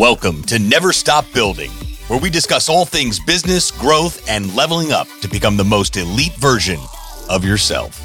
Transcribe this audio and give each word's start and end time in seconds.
Welcome 0.00 0.42
to 0.44 0.58
Never 0.58 0.94
Stop 0.94 1.26
Building, 1.34 1.70
where 2.08 2.18
we 2.18 2.30
discuss 2.30 2.70
all 2.70 2.86
things 2.86 3.20
business, 3.20 3.70
growth, 3.70 4.26
and 4.30 4.56
leveling 4.56 4.92
up 4.92 5.06
to 5.20 5.28
become 5.28 5.58
the 5.58 5.64
most 5.64 5.94
elite 5.98 6.32
version 6.36 6.80
of 7.28 7.44
yourself. 7.44 8.00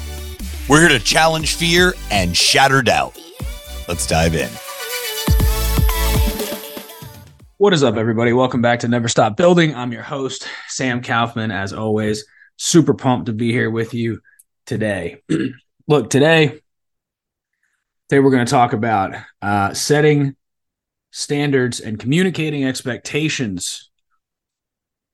We're 0.68 0.80
here 0.80 0.98
to 0.98 1.02
challenge 1.02 1.54
fear 1.54 1.94
and 2.10 2.36
shatter 2.36 2.82
doubt. 2.82 3.18
Let's 3.88 4.06
dive 4.06 4.34
in. 4.34 4.50
What 7.56 7.72
is 7.72 7.82
up, 7.82 7.96
everybody? 7.96 8.34
Welcome 8.34 8.60
back 8.60 8.80
to 8.80 8.88
Never 8.88 9.08
Stop 9.08 9.38
Building. 9.38 9.74
I'm 9.74 9.90
your 9.90 10.02
host, 10.02 10.46
Sam 10.68 11.00
Kaufman, 11.00 11.50
as 11.50 11.72
always. 11.72 12.26
Super 12.58 12.92
pumped 12.92 13.24
to 13.24 13.32
be 13.32 13.52
here 13.52 13.70
with 13.70 13.94
you 13.94 14.20
today. 14.66 15.22
Look, 15.88 16.10
today, 16.10 16.60
today 18.10 18.20
we're 18.20 18.32
going 18.32 18.44
to 18.44 18.50
talk 18.50 18.74
about 18.74 19.14
uh, 19.40 19.72
setting 19.72 20.36
standards 21.16 21.80
and 21.80 21.98
communicating 21.98 22.66
expectations 22.66 23.90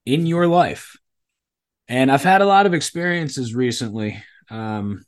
in 0.04 0.26
your 0.26 0.48
life. 0.48 0.96
And 1.86 2.10
I've 2.10 2.24
had 2.24 2.40
a 2.40 2.46
lot 2.46 2.66
of 2.66 2.74
experiences 2.74 3.54
recently 3.54 4.20
um, 4.50 5.04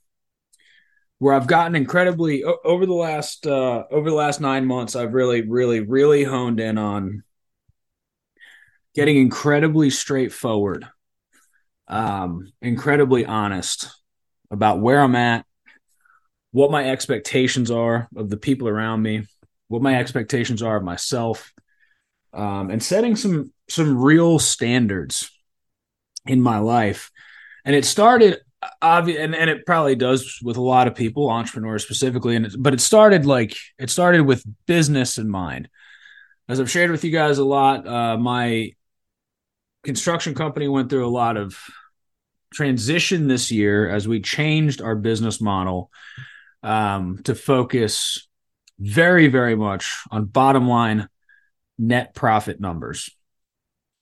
where 1.18 1.34
I've 1.34 1.48
gotten 1.48 1.74
incredibly 1.74 2.44
over 2.44 2.86
the 2.86 2.94
last 2.94 3.44
uh, 3.44 3.82
over 3.90 4.08
the 4.08 4.14
last 4.14 4.40
nine 4.40 4.66
months. 4.66 4.94
I've 4.94 5.14
really, 5.14 5.40
really, 5.42 5.80
really 5.80 6.22
honed 6.22 6.60
in 6.60 6.78
on 6.78 7.24
getting 8.94 9.16
incredibly 9.16 9.90
straightforward, 9.90 10.86
um, 11.88 12.52
incredibly 12.62 13.26
honest 13.26 13.88
about 14.48 14.78
where 14.78 15.00
I'm 15.00 15.16
at, 15.16 15.44
what 16.52 16.70
my 16.70 16.88
expectations 16.88 17.72
are 17.72 18.06
of 18.14 18.30
the 18.30 18.36
people 18.36 18.68
around 18.68 19.02
me, 19.02 19.26
what 19.68 19.82
my 19.82 19.98
expectations 19.98 20.62
are 20.62 20.76
of 20.76 20.82
myself, 20.82 21.52
um, 22.32 22.70
and 22.70 22.82
setting 22.82 23.16
some 23.16 23.52
some 23.68 23.98
real 23.98 24.38
standards 24.38 25.30
in 26.26 26.40
my 26.40 26.58
life. 26.58 27.10
And 27.64 27.74
it 27.74 27.84
started 27.84 28.38
obvious, 28.82 29.18
and, 29.18 29.34
and 29.34 29.48
it 29.50 29.66
probably 29.66 29.94
does 29.94 30.38
with 30.42 30.56
a 30.56 30.62
lot 30.62 30.86
of 30.86 30.94
people, 30.94 31.30
entrepreneurs 31.30 31.82
specifically. 31.82 32.36
And 32.36 32.46
it, 32.46 32.54
but 32.58 32.74
it 32.74 32.80
started 32.80 33.26
like 33.26 33.56
it 33.78 33.90
started 33.90 34.22
with 34.22 34.44
business 34.66 35.18
in 35.18 35.28
mind. 35.28 35.68
As 36.48 36.60
I've 36.60 36.70
shared 36.70 36.90
with 36.90 37.04
you 37.04 37.10
guys 37.10 37.38
a 37.38 37.44
lot, 37.44 37.86
uh, 37.86 38.18
my 38.18 38.72
construction 39.82 40.34
company 40.34 40.68
went 40.68 40.90
through 40.90 41.06
a 41.06 41.08
lot 41.08 41.36
of 41.36 41.58
transition 42.52 43.28
this 43.28 43.50
year 43.50 43.88
as 43.88 44.06
we 44.06 44.20
changed 44.20 44.80
our 44.80 44.94
business 44.94 45.40
model 45.40 45.90
um, 46.62 47.18
to 47.24 47.34
focus 47.34 48.28
very, 48.78 49.28
very 49.28 49.54
much 49.54 49.96
on 50.10 50.24
bottom 50.24 50.68
line 50.68 51.08
net 51.78 52.14
profit 52.14 52.60
numbers. 52.60 53.10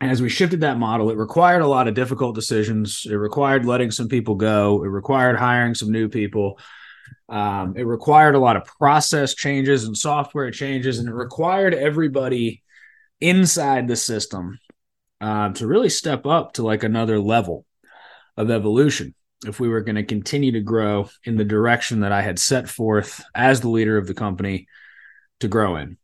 And 0.00 0.10
as 0.10 0.20
we 0.20 0.28
shifted 0.28 0.62
that 0.62 0.78
model, 0.78 1.10
it 1.10 1.16
required 1.16 1.62
a 1.62 1.66
lot 1.68 1.86
of 1.86 1.94
difficult 1.94 2.34
decisions. 2.34 3.06
It 3.08 3.14
required 3.14 3.64
letting 3.64 3.92
some 3.92 4.08
people 4.08 4.34
go. 4.34 4.82
It 4.82 4.88
required 4.88 5.36
hiring 5.36 5.74
some 5.74 5.92
new 5.92 6.08
people. 6.08 6.58
Um, 7.28 7.74
it 7.76 7.84
required 7.84 8.34
a 8.34 8.40
lot 8.40 8.56
of 8.56 8.64
process 8.64 9.34
changes 9.34 9.84
and 9.84 9.96
software 9.96 10.50
changes, 10.50 10.98
and 10.98 11.08
it 11.08 11.14
required 11.14 11.72
everybody 11.72 12.62
inside 13.20 13.86
the 13.86 13.96
system 13.96 14.58
uh, 15.20 15.50
to 15.52 15.66
really 15.66 15.88
step 15.88 16.26
up 16.26 16.54
to 16.54 16.64
like 16.64 16.82
another 16.82 17.20
level 17.20 17.64
of 18.36 18.50
evolution 18.50 19.14
if 19.46 19.60
we 19.60 19.68
were 19.68 19.80
going 19.80 19.96
to 19.96 20.04
continue 20.04 20.52
to 20.52 20.60
grow 20.60 21.08
in 21.24 21.36
the 21.36 21.44
direction 21.44 22.00
that 22.00 22.12
I 22.12 22.22
had 22.22 22.38
set 22.38 22.68
forth 22.68 23.22
as 23.34 23.60
the 23.60 23.68
leader 23.68 23.98
of 23.98 24.06
the 24.06 24.14
company 24.14 24.68
to 25.40 25.48
grow 25.48 25.76
in. 25.76 25.98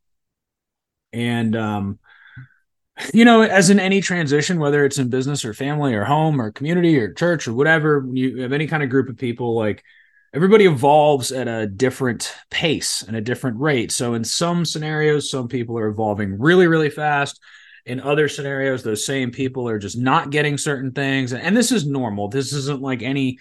And, 1.12 1.56
um, 1.56 1.98
you 3.14 3.25
know, 3.25 3.42
as 3.42 3.70
in 3.70 3.78
any 3.78 4.00
transition, 4.00 4.58
whether 4.58 4.84
it's 4.84 4.98
in 4.98 5.08
business 5.08 5.45
or 5.45 5.55
family 5.55 5.95
or 5.95 6.05
home 6.05 6.41
or 6.41 6.50
community 6.50 6.98
or 6.98 7.12
church 7.12 7.47
or 7.47 7.55
whatever, 7.55 8.05
you 8.12 8.42
have 8.42 8.52
any 8.52 8.67
kind 8.67 8.83
of 8.83 8.90
group 8.90 9.08
of 9.08 9.17
people, 9.17 9.55
like 9.55 9.85
everybody 10.35 10.67
evolves 10.67 11.30
at 11.33 11.48
a 11.48 11.67
different 11.67 12.35
pace 12.51 13.02
and 13.02 13.17
a 13.17 13.20
different 13.20 13.61
rate. 13.61 13.92
So, 13.92 14.14
in 14.14 14.24
some 14.24 14.64
scenarios, 14.64 15.30
some 15.30 15.48
people 15.48 15.79
are 15.79 15.89
evolving 15.89 16.39
really, 16.39 16.67
really 16.67 16.91
fast. 16.91 17.41
In 17.88 18.00
other 18.00 18.28
scenarios, 18.28 18.82
those 18.82 19.04
same 19.04 19.30
people 19.30 19.68
are 19.68 19.78
just 19.78 19.98
not 19.98 20.30
getting 20.30 20.58
certain 20.58 20.92
things. 20.92 21.32
And 21.32 21.56
this 21.56 21.72
is 21.72 21.86
normal. 21.86 22.28
This 22.28 22.52
isn't 22.52 22.82
like 22.82 23.02
any 23.02 23.38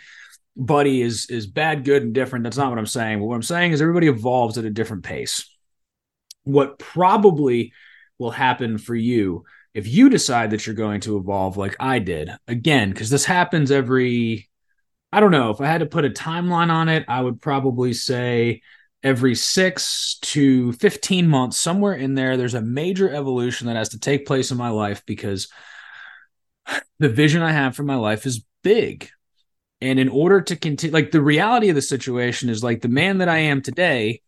buddy 0.55 1.01
is 1.01 1.27
is 1.29 1.45
bad, 1.47 1.83
good, 1.83 2.01
and 2.01 2.13
different. 2.13 2.43
That's 2.43 2.57
not 2.57 2.69
what 2.69 2.79
I'm 2.79 2.85
saying. 2.85 3.19
But 3.19 3.25
what 3.25 3.35
I'm 3.35 3.43
saying 3.43 3.73
is 3.73 3.81
everybody 3.81 4.07
evolves 4.07 4.57
at 4.57 4.65
a 4.65 4.69
different 4.69 5.03
pace. 5.03 5.47
What 6.43 6.79
probably 6.79 7.73
will 8.17 8.31
happen 8.31 8.77
for 8.77 8.95
you 8.95 9.45
if 9.77 9.87
you 9.87 10.09
decide 10.09 10.49
that 10.49 10.65
you're 10.65 10.75
going 10.75 11.01
to 11.01 11.17
evolve 11.17 11.55
like 11.55 11.75
I 11.79 11.99
did, 11.99 12.31
again, 12.47 12.89
because 12.89 13.11
this 13.11 13.25
happens 13.25 13.69
every, 13.69 14.49
I 15.11 15.19
don't 15.19 15.29
know, 15.29 15.51
if 15.51 15.61
I 15.61 15.67
had 15.67 15.81
to 15.81 15.85
put 15.85 16.03
a 16.03 16.09
timeline 16.09 16.71
on 16.71 16.89
it, 16.89 17.05
I 17.07 17.21
would 17.21 17.39
probably 17.39 17.93
say 17.93 18.63
every 19.07 19.35
six 19.35 20.19
to 20.22 20.73
15 20.73 21.29
months, 21.29 21.57
somewhere 21.57 21.94
in 21.94 22.13
there, 22.13 22.35
there's 22.35 22.56
a 22.56 22.62
major 22.62 23.09
evolution 23.09 23.68
that 23.68 23.78
has 23.78 23.90
to 23.90 24.00
take 24.00 24.25
place 24.25 24.51
in 24.51 24.57
my 24.57 24.69
life 24.69 25.01
because 25.06 25.47
the 27.00 27.07
vision 27.07 27.41
I 27.41 27.53
have 27.53 27.73
for 27.73 27.84
my 27.84 27.95
life 27.95 28.25
is 28.25 28.45
big. 28.63 29.09
And 29.79 29.97
in 29.97 30.09
order 30.09 30.41
to 30.41 30.57
continue, 30.57 30.94
like 30.94 31.12
the 31.12 31.22
reality 31.22 31.69
of 31.69 31.75
the 31.75 31.81
situation 31.81 32.50
is 32.50 32.63
like 32.63 32.81
the 32.81 32.90
man 32.90 33.19
that 33.19 33.29
I 33.29 33.38
am 33.38 33.62
today 33.62 34.22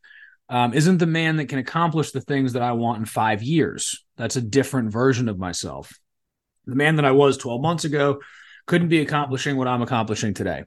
um, 0.47 0.73
isn't 0.73 0.99
the 0.99 1.05
man 1.05 1.35
that 1.37 1.49
can 1.49 1.59
accomplish 1.59 2.11
the 2.11 2.21
things 2.21 2.53
that 2.53 2.61
I 2.61 2.71
want 2.71 2.99
in 2.99 3.05
five 3.05 3.43
years. 3.43 4.05
That's 4.15 4.37
a 4.37 4.41
different 4.41 4.93
version 4.93 5.27
of 5.27 5.37
myself. 5.37 5.91
The 6.65 6.75
man 6.75 6.95
that 6.95 7.05
I 7.05 7.11
was 7.11 7.37
12 7.37 7.61
months 7.61 7.83
ago 7.83 8.21
couldn't 8.69 8.87
be 8.87 9.01
accomplishing 9.01 9.57
what 9.57 9.67
I'm 9.67 9.81
accomplishing 9.81 10.35
today, 10.35 10.63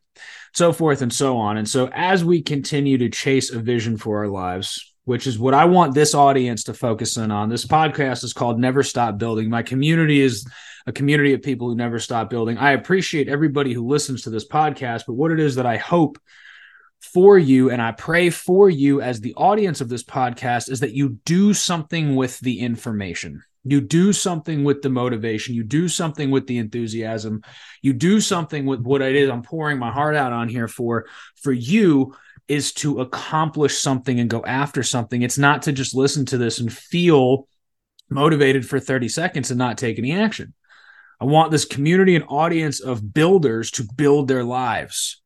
so 0.52 0.72
forth 0.72 1.02
and 1.02 1.12
so 1.12 1.38
on. 1.38 1.56
And 1.56 1.68
so, 1.68 1.88
as 1.92 2.24
we 2.24 2.42
continue 2.42 2.98
to 2.98 3.08
chase 3.08 3.52
a 3.52 3.60
vision 3.60 3.96
for 3.96 4.18
our 4.18 4.28
lives, 4.28 4.92
which 5.04 5.28
is 5.28 5.38
what 5.38 5.54
I 5.54 5.66
want 5.66 5.94
this 5.94 6.12
audience 6.12 6.64
to 6.64 6.74
focus 6.74 7.16
in 7.16 7.30
on, 7.30 7.48
this 7.48 7.64
podcast 7.64 8.24
is 8.24 8.32
called 8.32 8.58
Never 8.58 8.82
Stop 8.82 9.18
Building. 9.18 9.48
My 9.48 9.62
community 9.62 10.20
is 10.20 10.44
a 10.84 10.92
community 10.92 11.32
of 11.32 11.42
people 11.42 11.68
who 11.68 11.76
never 11.76 12.00
stop 12.00 12.28
building. 12.28 12.58
I 12.58 12.72
appreciate 12.72 13.28
everybody 13.28 13.72
who 13.72 13.86
listens 13.86 14.22
to 14.22 14.30
this 14.30 14.48
podcast, 14.48 15.04
but 15.06 15.14
what 15.14 15.30
it 15.30 15.38
is 15.38 15.54
that 15.54 15.66
I 15.66 15.76
hope 15.76 16.18
for 17.00 17.38
you 17.38 17.70
and 17.70 17.80
I 17.80 17.92
pray 17.92 18.30
for 18.30 18.68
you 18.68 19.00
as 19.00 19.20
the 19.20 19.34
audience 19.34 19.80
of 19.80 19.88
this 19.88 20.02
podcast 20.02 20.68
is 20.68 20.80
that 20.80 20.92
you 20.92 21.20
do 21.24 21.54
something 21.54 22.16
with 22.16 22.40
the 22.40 22.60
information 22.60 23.44
you 23.64 23.80
do 23.80 24.12
something 24.12 24.64
with 24.64 24.82
the 24.82 24.90
motivation. 24.90 25.54
You 25.54 25.62
do 25.62 25.88
something 25.88 26.30
with 26.30 26.46
the 26.46 26.58
enthusiasm. 26.58 27.42
You 27.80 27.92
do 27.92 28.20
something 28.20 28.66
with 28.66 28.80
what 28.80 29.02
it 29.02 29.14
is 29.14 29.30
i'm 29.30 29.42
pouring 29.42 29.78
my 29.78 29.90
heart 29.90 30.16
out 30.16 30.32
on 30.32 30.48
here 30.48 30.68
for. 30.68 31.06
For 31.42 31.52
you 31.52 32.14
is 32.48 32.72
to 32.74 33.00
accomplish 33.00 33.78
something 33.78 34.18
and 34.18 34.28
go 34.28 34.44
after 34.44 34.82
something. 34.82 35.22
It's 35.22 35.38
not 35.38 35.62
to 35.62 35.72
just 35.72 35.94
listen 35.94 36.26
to 36.26 36.38
this 36.38 36.58
and 36.58 36.72
feel 36.72 37.46
motivated 38.10 38.68
for 38.68 38.80
30 38.80 39.08
seconds 39.08 39.50
and 39.50 39.58
not 39.58 39.78
take 39.78 39.98
any 39.98 40.12
action. 40.12 40.54
I 41.20 41.24
want 41.24 41.52
this 41.52 41.64
community 41.64 42.16
and 42.16 42.24
audience 42.28 42.80
of 42.80 43.14
builders 43.14 43.70
to 43.72 43.84
build 43.94 44.26
their 44.26 44.44
lives. 44.44 45.22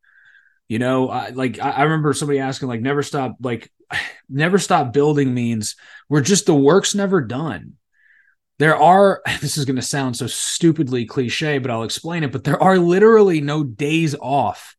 You 0.68 0.78
know 0.78 1.08
I, 1.08 1.30
like 1.30 1.58
I, 1.58 1.70
I 1.70 1.82
remember 1.84 2.12
somebody 2.12 2.40
asking 2.40 2.68
like 2.68 2.80
never 2.80 3.02
stop 3.02 3.36
like 3.40 3.70
never 4.28 4.58
stop 4.58 4.92
building 4.92 5.32
means 5.32 5.76
we're 6.08 6.20
just 6.20 6.44
the 6.44 6.54
work's 6.54 6.94
never 6.94 7.20
done 7.20 7.74
there 8.58 8.76
are 8.76 9.22
this 9.40 9.56
is 9.56 9.64
going 9.64 9.76
to 9.76 9.82
sound 9.82 10.16
so 10.16 10.26
stupidly 10.26 11.04
cliche 11.04 11.58
but 11.58 11.70
i'll 11.70 11.82
explain 11.82 12.24
it 12.24 12.32
but 12.32 12.44
there 12.44 12.62
are 12.62 12.78
literally 12.78 13.40
no 13.40 13.62
days 13.64 14.14
off 14.20 14.76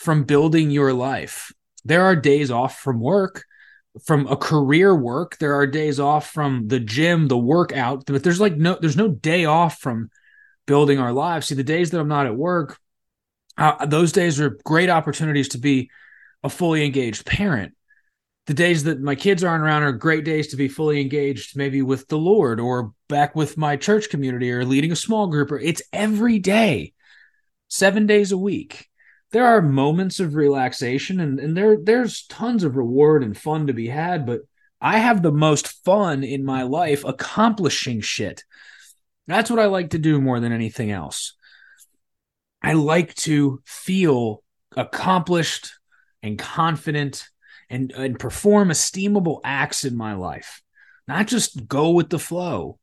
from 0.00 0.24
building 0.24 0.70
your 0.70 0.94
life. 0.94 1.52
There 1.84 2.02
are 2.04 2.16
days 2.16 2.50
off 2.50 2.80
from 2.80 3.00
work 3.00 3.44
from 4.04 4.26
a 4.28 4.36
career 4.36 4.94
work. 4.94 5.36
There 5.38 5.54
are 5.54 5.66
days 5.66 6.00
off 6.00 6.30
from 6.30 6.68
the 6.68 6.80
gym 6.80 7.28
the 7.28 7.36
workout 7.36 8.06
but 8.06 8.24
there's 8.24 8.40
like 8.40 8.56
no 8.56 8.78
there's 8.80 8.96
no 8.96 9.08
day 9.08 9.44
off 9.44 9.78
from 9.78 10.10
building 10.66 10.98
our 10.98 11.12
lives. 11.12 11.48
See 11.48 11.54
the 11.54 11.62
days 11.62 11.90
that 11.90 12.00
i'm 12.00 12.08
not 12.08 12.26
at 12.26 12.34
work 12.34 12.78
uh, 13.58 13.84
those 13.84 14.12
days 14.12 14.40
are 14.40 14.58
great 14.64 14.88
opportunities 14.88 15.48
to 15.48 15.58
be 15.58 15.90
a 16.42 16.48
fully 16.48 16.84
engaged 16.86 17.26
parent 17.26 17.74
the 18.46 18.54
days 18.54 18.84
that 18.84 19.00
my 19.00 19.14
kids 19.14 19.44
aren't 19.44 19.62
around 19.62 19.82
are 19.82 19.92
great 19.92 20.24
days 20.24 20.48
to 20.48 20.56
be 20.56 20.68
fully 20.68 21.00
engaged, 21.00 21.56
maybe 21.56 21.82
with 21.82 22.08
the 22.08 22.18
Lord 22.18 22.58
or 22.58 22.92
back 23.08 23.36
with 23.36 23.56
my 23.56 23.76
church 23.76 24.08
community 24.08 24.50
or 24.50 24.64
leading 24.64 24.92
a 24.92 24.96
small 24.96 25.26
group. 25.26 25.52
Or 25.52 25.58
it's 25.58 25.82
every 25.92 26.38
day, 26.38 26.92
seven 27.68 28.06
days 28.06 28.32
a 28.32 28.38
week. 28.38 28.88
There 29.32 29.46
are 29.46 29.62
moments 29.62 30.18
of 30.18 30.34
relaxation 30.34 31.20
and, 31.20 31.38
and 31.38 31.56
there 31.56 31.76
there's 31.80 32.26
tons 32.26 32.64
of 32.64 32.76
reward 32.76 33.22
and 33.22 33.36
fun 33.36 33.68
to 33.68 33.72
be 33.72 33.86
had, 33.86 34.26
but 34.26 34.40
I 34.80 34.98
have 34.98 35.22
the 35.22 35.30
most 35.30 35.84
fun 35.84 36.24
in 36.24 36.44
my 36.44 36.62
life 36.62 37.04
accomplishing 37.04 38.00
shit. 38.00 38.44
That's 39.26 39.50
what 39.50 39.60
I 39.60 39.66
like 39.66 39.90
to 39.90 39.98
do 39.98 40.20
more 40.20 40.40
than 40.40 40.52
anything 40.52 40.90
else. 40.90 41.36
I 42.62 42.72
like 42.72 43.14
to 43.16 43.62
feel 43.64 44.42
accomplished 44.76 45.72
and 46.22 46.38
confident 46.38 47.28
and, 47.70 47.92
and 47.92 48.18
perform 48.18 48.68
esteemable 48.68 49.40
acts 49.44 49.84
in 49.84 49.96
my 49.96 50.14
life. 50.14 50.62
not 51.08 51.26
just 51.26 51.66
go 51.66 51.90
with 51.90 52.10
the 52.10 52.18
flow, 52.18 52.78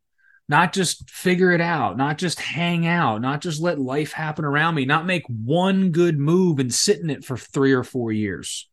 not 0.49 0.73
just 0.73 1.09
figure 1.09 1.51
it 1.51 1.61
out, 1.61 1.97
not 1.97 2.17
just 2.17 2.39
hang 2.39 2.87
out, 2.87 3.21
not 3.21 3.41
just 3.41 3.61
let 3.61 3.79
life 3.79 4.13
happen 4.13 4.45
around 4.45 4.75
me, 4.75 4.85
not 4.85 5.05
make 5.05 5.23
one 5.27 5.91
good 5.91 6.17
move 6.17 6.59
and 6.59 6.73
sit 6.73 6.99
in 6.99 7.09
it 7.09 7.23
for 7.23 7.37
three 7.37 7.73
or 7.73 7.83
four 7.83 8.11
years. 8.11 8.69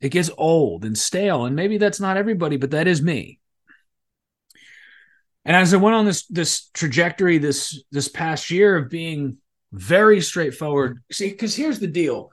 It 0.00 0.10
gets 0.10 0.30
old 0.38 0.84
and 0.84 0.96
stale. 0.96 1.44
And 1.44 1.54
maybe 1.54 1.78
that's 1.78 2.00
not 2.00 2.16
everybody, 2.16 2.56
but 2.56 2.70
that 2.70 2.86
is 2.86 3.02
me. 3.02 3.38
And 5.44 5.56
as 5.56 5.74
I 5.74 5.78
went 5.78 5.96
on 5.96 6.04
this 6.04 6.26
this 6.26 6.68
trajectory 6.74 7.38
this 7.38 7.82
this 7.90 8.08
past 8.08 8.50
year 8.50 8.76
of 8.76 8.90
being 8.90 9.38
very 9.72 10.20
straightforward, 10.20 11.02
see, 11.10 11.30
because 11.30 11.54
here's 11.54 11.78
the 11.78 11.86
deal. 11.86 12.30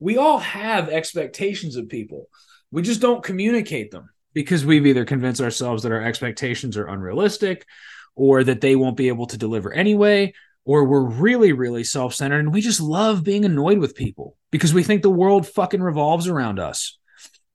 We 0.00 0.16
all 0.16 0.38
have 0.38 0.88
expectations 0.88 1.76
of 1.76 1.88
people. 1.88 2.28
We 2.70 2.82
just 2.82 3.00
don't 3.00 3.24
communicate 3.24 3.90
them 3.90 4.10
because 4.34 4.64
we've 4.64 4.86
either 4.86 5.04
convinced 5.04 5.40
ourselves 5.40 5.82
that 5.82 5.92
our 5.92 6.02
expectations 6.02 6.76
are 6.76 6.86
unrealistic 6.86 7.66
or 8.14 8.44
that 8.44 8.60
they 8.60 8.76
won't 8.76 8.96
be 8.96 9.08
able 9.08 9.26
to 9.26 9.38
deliver 9.38 9.72
anyway, 9.72 10.34
or 10.64 10.84
we're 10.84 11.08
really, 11.08 11.52
really 11.52 11.84
self 11.84 12.14
centered 12.14 12.40
and 12.40 12.52
we 12.52 12.60
just 12.60 12.80
love 12.80 13.24
being 13.24 13.44
annoyed 13.44 13.78
with 13.78 13.94
people 13.94 14.36
because 14.50 14.74
we 14.74 14.82
think 14.82 15.02
the 15.02 15.10
world 15.10 15.46
fucking 15.46 15.82
revolves 15.82 16.28
around 16.28 16.58
us. 16.58 16.98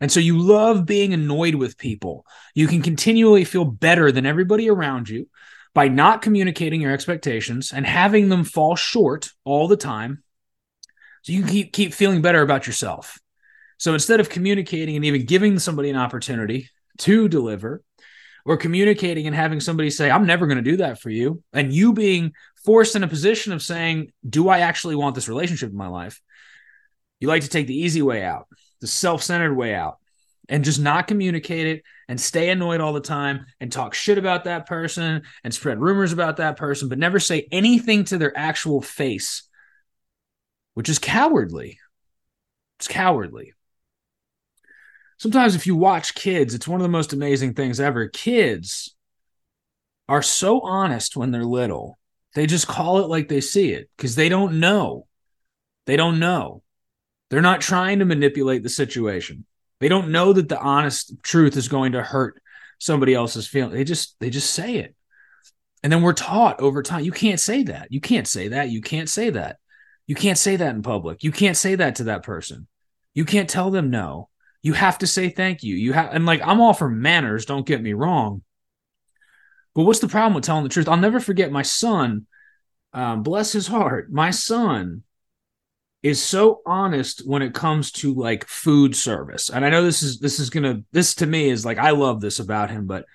And 0.02 0.12
so 0.12 0.20
you 0.20 0.40
love 0.40 0.86
being 0.86 1.14
annoyed 1.14 1.56
with 1.56 1.78
people. 1.78 2.26
You 2.56 2.68
can 2.68 2.82
continually 2.82 3.46
feel 3.46 3.66
better 3.66 4.12
than 4.12 4.26
everybody 4.26 4.70
around 4.70 5.08
you 5.08 5.30
by 5.74 5.88
not 5.88 6.22
communicating 6.22 6.82
your 6.82 6.92
expectations 6.92 7.72
and 7.72 7.86
having 7.86 8.30
them 8.30 8.44
fall 8.44 8.76
short 8.76 9.30
all 9.44 9.68
the 9.68 9.78
time. 9.78 10.23
So 11.24 11.34
you 11.34 11.42
can 11.42 11.50
keep, 11.50 11.74
keep 11.74 11.94
feeling 11.94 12.22
better 12.22 12.42
about 12.42 12.68
yourself. 12.68 13.20
So 13.78 13.94
instead 13.94 14.20
of 14.20 14.30
communicating 14.30 14.96
and 14.96 15.04
even 15.04 15.26
giving 15.26 15.60
somebody 15.60 15.90
an 15.90 15.98
opportunity 15.98 16.70
to 17.00 17.28
deliver, 17.28 17.84
or 18.46 18.58
communicating 18.58 19.26
and 19.26 19.36
having 19.36 19.62
somebody 19.62 19.90
say, 19.90 20.12
I'm 20.12 20.26
never 20.26 20.48
going 20.48 20.58
to 20.58 20.72
do 20.72 20.78
that 20.78 21.00
for 21.00 21.10
you, 21.10 21.42
and 21.54 21.72
you 21.72 21.94
being 21.94 22.34
forced 22.66 22.96
in 22.96 23.04
a 23.04 23.08
position 23.08 23.54
of 23.54 23.62
saying, 23.62 24.12
Do 24.28 24.50
I 24.50 24.60
actually 24.60 24.96
want 24.96 25.16
this 25.16 25.30
relationship 25.30 25.70
in 25.70 25.78
my 25.78 25.88
life? 25.88 26.22
You 27.20 27.30
like 27.30 27.44
to 27.44 27.50
take 27.50 27.68
the 27.68 27.78
easy 27.80 28.02
way 28.02 28.24
out 28.24 28.48
the 28.82 28.88
self 28.88 29.24
centered 29.24 29.56
way 29.56 29.74
out 29.74 29.98
and 30.50 30.66
just 30.66 30.82
not 30.82 31.08
communicate 31.08 31.68
it 31.68 31.84
and 32.10 32.20
stay 32.20 32.50
annoyed 32.50 32.82
all 32.82 32.92
the 32.92 33.00
time 33.00 33.46
and 33.62 33.72
talk 33.72 33.94
shit 33.94 34.18
about 34.18 34.44
that 34.44 34.66
person 34.66 35.22
and 35.42 35.54
spread 35.54 35.80
rumors 35.80 36.12
about 36.12 36.36
that 36.38 36.58
person, 36.58 36.90
but 36.90 37.00
never 37.00 37.18
say 37.18 37.48
anything 37.50 38.04
to 38.04 38.18
their 38.18 38.38
actual 38.38 38.82
face, 38.82 39.44
which 40.74 40.90
is 40.90 41.00
cowardly. 41.00 41.80
It's 42.80 42.88
cowardly. 42.88 43.54
Sometimes, 45.18 45.56
if 45.56 45.68
you 45.68 45.76
watch 45.76 46.16
kids, 46.16 46.54
it's 46.54 46.68
one 46.68 46.82
of 46.82 46.84
the 46.84 46.90
most 46.90 47.14
amazing 47.14 47.54
things 47.54 47.80
ever. 47.80 48.08
Kids 48.08 48.96
are 50.10 50.22
so 50.22 50.60
honest 50.62 51.16
when 51.16 51.32
they're 51.32 51.46
little, 51.46 51.98
they 52.36 52.46
just 52.46 52.68
call 52.68 53.00
it 53.00 53.08
like 53.08 53.30
they 53.30 53.42
see 53.42 53.72
it 53.72 53.90
because 53.96 54.16
they 54.16 54.28
don't 54.28 54.60
know. 54.60 55.08
They 55.86 55.96
don't 55.96 56.20
know. 56.20 56.64
They're 57.30 57.42
not 57.42 57.62
trying 57.62 58.00
to 58.00 58.06
manipulate 58.06 58.64
the 58.64 58.70
situation. 58.70 59.46
They 59.80 59.88
don't 59.88 60.12
know 60.12 60.34
that 60.34 60.50
the 60.50 60.60
honest 60.60 61.14
truth 61.24 61.58
is 61.58 61.68
going 61.68 61.94
to 61.94 62.04
hurt 62.04 62.42
somebody 62.80 63.14
else's 63.14 63.48
feeling. 63.48 63.74
They 63.74 63.84
just 63.84 64.16
they 64.20 64.30
just 64.30 64.54
say 64.54 64.78
it. 64.78 64.96
And 65.84 65.92
then 65.92 66.02
we're 66.02 66.14
taught 66.14 66.62
over 66.62 66.82
time, 66.82 67.04
you 67.04 67.12
can't 67.12 67.40
say 67.40 67.64
that. 67.64 67.92
You 67.92 68.00
can't 68.00 68.28
say 68.28 68.50
that. 68.50 68.70
You 68.70 68.82
can't 68.82 69.10
say 69.10 69.30
that. 69.32 69.58
You 70.08 70.16
can't 70.16 70.38
say 70.38 70.56
that 70.56 70.76
in 70.76 70.82
public. 70.82 71.24
You 71.24 71.32
can't 71.32 71.58
say 71.58 71.76
that 71.76 71.96
to 71.96 72.06
that 72.06 72.24
person. 72.24 72.68
You 73.14 73.26
can't 73.26 73.50
tell 73.50 73.72
them 73.72 73.90
no. 73.90 74.30
You 74.62 74.74
have 74.74 74.98
to 75.00 75.08
say 75.08 75.30
thank 75.30 75.64
you. 75.64 75.76
You 75.76 75.94
have 75.94 76.14
and 76.14 76.26
like 76.26 76.42
I'm 76.44 76.62
all 76.62 76.74
for 76.74 76.90
manners, 76.90 77.46
don't 77.46 77.66
get 77.66 77.82
me 77.82 77.94
wrong. 77.94 78.44
But 79.76 79.84
what's 79.84 80.00
the 80.00 80.08
problem 80.08 80.34
with 80.34 80.44
telling 80.44 80.64
the 80.64 80.70
truth? 80.70 80.88
I'll 80.88 80.98
never 80.98 81.20
forget 81.20 81.52
my 81.52 81.64
son, 81.64 82.28
um, 82.94 83.24
bless 83.24 83.52
his 83.52 83.68
heart, 83.68 84.12
my 84.12 84.32
son 84.32 85.04
is 86.04 86.22
so 86.22 86.62
honest 86.66 87.26
when 87.26 87.42
it 87.42 87.54
comes 87.54 87.92
to 87.92 88.14
like 88.14 88.46
food 88.48 88.96
service. 88.96 89.50
And 89.50 89.66
I 89.66 89.70
know 89.70 89.84
this 89.84 90.04
is 90.04 90.20
this 90.20 90.40
is 90.40 90.50
gonna 90.50 90.84
this 90.92 91.16
to 91.16 91.26
me 91.26 91.50
is 91.50 91.66
like 91.66 91.78
I 91.78 91.92
love 91.92 92.20
this 92.20 92.40
about 92.40 92.70
him, 92.70 92.86
but 92.86 93.06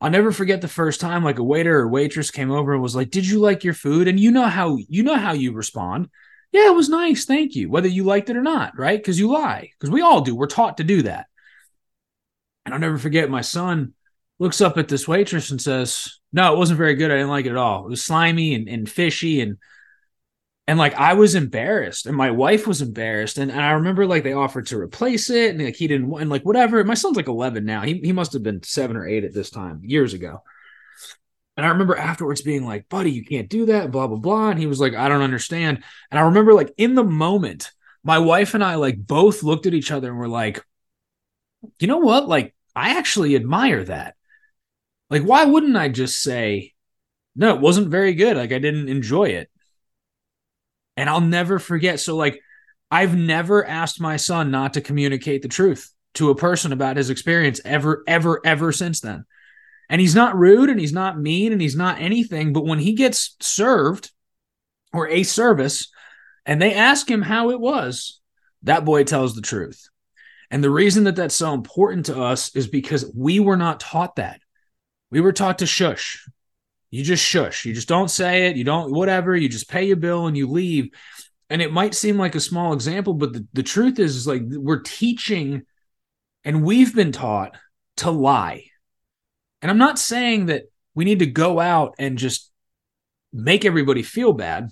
I'll 0.00 0.10
never 0.10 0.32
forget 0.32 0.62
the 0.62 0.68
first 0.68 1.00
time 1.00 1.22
like 1.22 1.38
a 1.38 1.44
waiter 1.44 1.78
or 1.78 1.88
waitress 1.88 2.30
came 2.30 2.50
over 2.50 2.72
and 2.72 2.82
was 2.82 2.96
like, 2.96 3.10
"Did 3.10 3.26
you 3.26 3.40
like 3.40 3.62
your 3.62 3.74
food?" 3.74 4.08
And 4.08 4.18
you 4.18 4.30
know 4.30 4.46
how 4.46 4.78
you 4.88 5.02
know 5.02 5.16
how 5.16 5.32
you 5.32 5.52
respond. 5.52 6.08
Yeah, 6.52 6.66
it 6.66 6.74
was 6.74 6.88
nice, 6.88 7.24
thank 7.24 7.54
you. 7.54 7.70
Whether 7.70 7.88
you 7.88 8.04
liked 8.04 8.28
it 8.28 8.36
or 8.36 8.42
not, 8.42 8.76
right? 8.78 8.98
Because 8.98 9.18
you 9.18 9.30
lie, 9.30 9.70
because 9.78 9.90
we 9.90 10.02
all 10.02 10.20
do. 10.20 10.34
We're 10.34 10.46
taught 10.46 10.78
to 10.78 10.84
do 10.84 11.02
that. 11.02 11.26
And 12.64 12.74
I'll 12.74 12.80
never 12.80 12.98
forget 12.98 13.30
my 13.30 13.40
son 13.40 13.94
looks 14.38 14.60
up 14.60 14.76
at 14.76 14.88
this 14.88 15.06
waitress 15.06 15.50
and 15.50 15.60
says, 15.60 16.18
"No, 16.32 16.52
it 16.52 16.58
wasn't 16.58 16.78
very 16.78 16.94
good. 16.94 17.10
I 17.10 17.14
didn't 17.14 17.30
like 17.30 17.46
it 17.46 17.50
at 17.50 17.56
all. 17.56 17.86
It 17.86 17.90
was 17.90 18.04
slimy 18.04 18.54
and, 18.54 18.68
and 18.68 18.88
fishy 18.88 19.40
and." 19.40 19.58
and 20.70 20.78
like 20.78 20.94
I 20.94 21.14
was 21.14 21.34
embarrassed 21.34 22.06
and 22.06 22.16
my 22.16 22.30
wife 22.30 22.64
was 22.64 22.80
embarrassed 22.80 23.38
and, 23.38 23.50
and 23.50 23.60
I 23.60 23.72
remember 23.72 24.06
like 24.06 24.22
they 24.22 24.34
offered 24.34 24.66
to 24.66 24.78
replace 24.78 25.28
it 25.28 25.50
and 25.50 25.64
like 25.64 25.74
he 25.74 25.88
didn't 25.88 26.08
want 26.08 26.22
and 26.22 26.30
like 26.30 26.44
whatever 26.44 26.84
my 26.84 26.94
son's 26.94 27.16
like 27.16 27.26
11 27.26 27.64
now 27.64 27.80
he, 27.80 27.94
he 27.94 28.12
must 28.12 28.34
have 28.34 28.44
been 28.44 28.62
seven 28.62 28.96
or 28.96 29.04
eight 29.04 29.24
at 29.24 29.34
this 29.34 29.50
time 29.50 29.80
years 29.82 30.14
ago 30.14 30.44
and 31.60 31.66
I 31.66 31.72
remember 31.72 31.94
afterwards 31.94 32.40
being 32.40 32.64
like 32.64 32.88
buddy 32.88 33.10
you 33.10 33.22
can't 33.22 33.50
do 33.50 33.66
that 33.66 33.90
blah 33.90 34.06
blah 34.06 34.16
blah. 34.16 34.48
And 34.48 34.58
he 34.58 34.66
was 34.66 34.80
like 34.80 34.94
I 34.94 35.10
don't 35.10 35.20
understand. 35.20 35.84
And 36.10 36.18
I 36.18 36.22
remember 36.22 36.54
like 36.54 36.72
in 36.78 36.94
the 36.94 37.04
moment 37.04 37.70
my 38.02 38.16
wife 38.16 38.54
and 38.54 38.64
I 38.64 38.76
like 38.76 38.96
both 38.98 39.42
looked 39.42 39.66
at 39.66 39.74
each 39.74 39.90
other 39.90 40.08
and 40.08 40.18
were 40.18 40.26
like 40.26 40.64
you 41.78 41.86
know 41.86 41.98
what? 41.98 42.26
Like 42.26 42.54
I 42.74 42.96
actually 42.96 43.36
admire 43.36 43.84
that. 43.84 44.14
Like 45.10 45.20
why 45.20 45.44
wouldn't 45.44 45.76
I 45.76 45.90
just 45.90 46.22
say 46.22 46.72
no 47.36 47.54
it 47.54 47.60
wasn't 47.60 47.88
very 47.88 48.14
good. 48.14 48.38
Like 48.38 48.52
I 48.52 48.58
didn't 48.58 48.88
enjoy 48.88 49.24
it. 49.24 49.50
And 50.96 51.10
I'll 51.10 51.20
never 51.20 51.58
forget. 51.58 52.00
So, 52.00 52.16
like, 52.16 52.40
I've 52.90 53.16
never 53.16 53.66
asked 53.66 54.00
my 54.00 54.16
son 54.16 54.50
not 54.50 54.74
to 54.74 54.80
communicate 54.80 55.42
the 55.42 55.48
truth 55.48 55.92
to 56.14 56.30
a 56.30 56.34
person 56.34 56.72
about 56.72 56.96
his 56.96 57.10
experience 57.10 57.60
ever, 57.64 58.02
ever, 58.06 58.40
ever 58.44 58.72
since 58.72 59.00
then. 59.00 59.24
And 59.90 60.00
he's 60.00 60.14
not 60.14 60.38
rude 60.38 60.70
and 60.70 60.78
he's 60.78 60.92
not 60.92 61.18
mean 61.18 61.52
and 61.52 61.60
he's 61.60 61.76
not 61.76 62.00
anything. 62.00 62.52
But 62.52 62.64
when 62.64 62.78
he 62.78 62.92
gets 62.94 63.36
served 63.40 64.10
or 64.92 65.08
a 65.08 65.24
service 65.24 65.88
and 66.46 66.62
they 66.62 66.74
ask 66.74 67.10
him 67.10 67.22
how 67.22 67.50
it 67.50 67.60
was, 67.60 68.20
that 68.62 68.84
boy 68.84 69.02
tells 69.02 69.34
the 69.34 69.42
truth. 69.42 69.88
And 70.48 70.62
the 70.62 70.70
reason 70.70 71.04
that 71.04 71.16
that's 71.16 71.34
so 71.34 71.54
important 71.54 72.06
to 72.06 72.22
us 72.22 72.54
is 72.54 72.68
because 72.68 73.12
we 73.14 73.40
were 73.40 73.56
not 73.56 73.80
taught 73.80 74.16
that. 74.16 74.40
We 75.10 75.20
were 75.20 75.32
taught 75.32 75.58
to 75.58 75.66
shush. 75.66 76.24
You 76.90 77.02
just 77.02 77.24
shush. 77.24 77.64
You 77.64 77.74
just 77.74 77.88
don't 77.88 78.10
say 78.10 78.46
it. 78.46 78.56
You 78.56 78.64
don't, 78.64 78.92
whatever. 78.92 79.36
You 79.36 79.48
just 79.48 79.68
pay 79.68 79.84
your 79.84 79.96
bill 79.96 80.28
and 80.28 80.36
you 80.36 80.48
leave. 80.48 80.90
And 81.48 81.60
it 81.60 81.72
might 81.72 81.96
seem 81.96 82.16
like 82.16 82.36
a 82.36 82.40
small 82.40 82.72
example, 82.74 83.14
but 83.14 83.32
the, 83.32 83.44
the 83.54 83.64
truth 83.64 83.98
is, 83.98 84.14
is 84.14 84.26
like 84.26 84.42
we're 84.44 84.82
teaching 84.82 85.62
and 86.44 86.62
we've 86.62 86.94
been 86.94 87.10
taught 87.10 87.56
to 87.98 88.12
lie. 88.12 88.69
And 89.62 89.70
I'm 89.70 89.78
not 89.78 89.98
saying 89.98 90.46
that 90.46 90.64
we 90.94 91.04
need 91.04 91.20
to 91.20 91.26
go 91.26 91.60
out 91.60 91.94
and 91.98 92.18
just 92.18 92.50
make 93.32 93.64
everybody 93.64 94.02
feel 94.02 94.32
bad, 94.32 94.68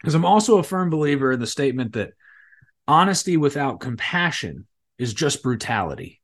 because 0.00 0.14
I'm 0.14 0.24
also 0.24 0.58
a 0.58 0.62
firm 0.62 0.90
believer 0.90 1.32
in 1.32 1.40
the 1.40 1.46
statement 1.46 1.92
that 1.92 2.12
honesty 2.86 3.36
without 3.36 3.80
compassion 3.80 4.66
is 4.98 5.14
just 5.14 5.42
brutality. 5.42 6.20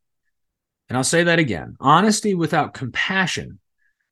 And 0.89 0.97
I'll 0.97 1.05
say 1.05 1.25
that 1.25 1.39
again 1.39 1.77
honesty 1.79 2.35
without 2.35 2.75
compassion 2.75 3.61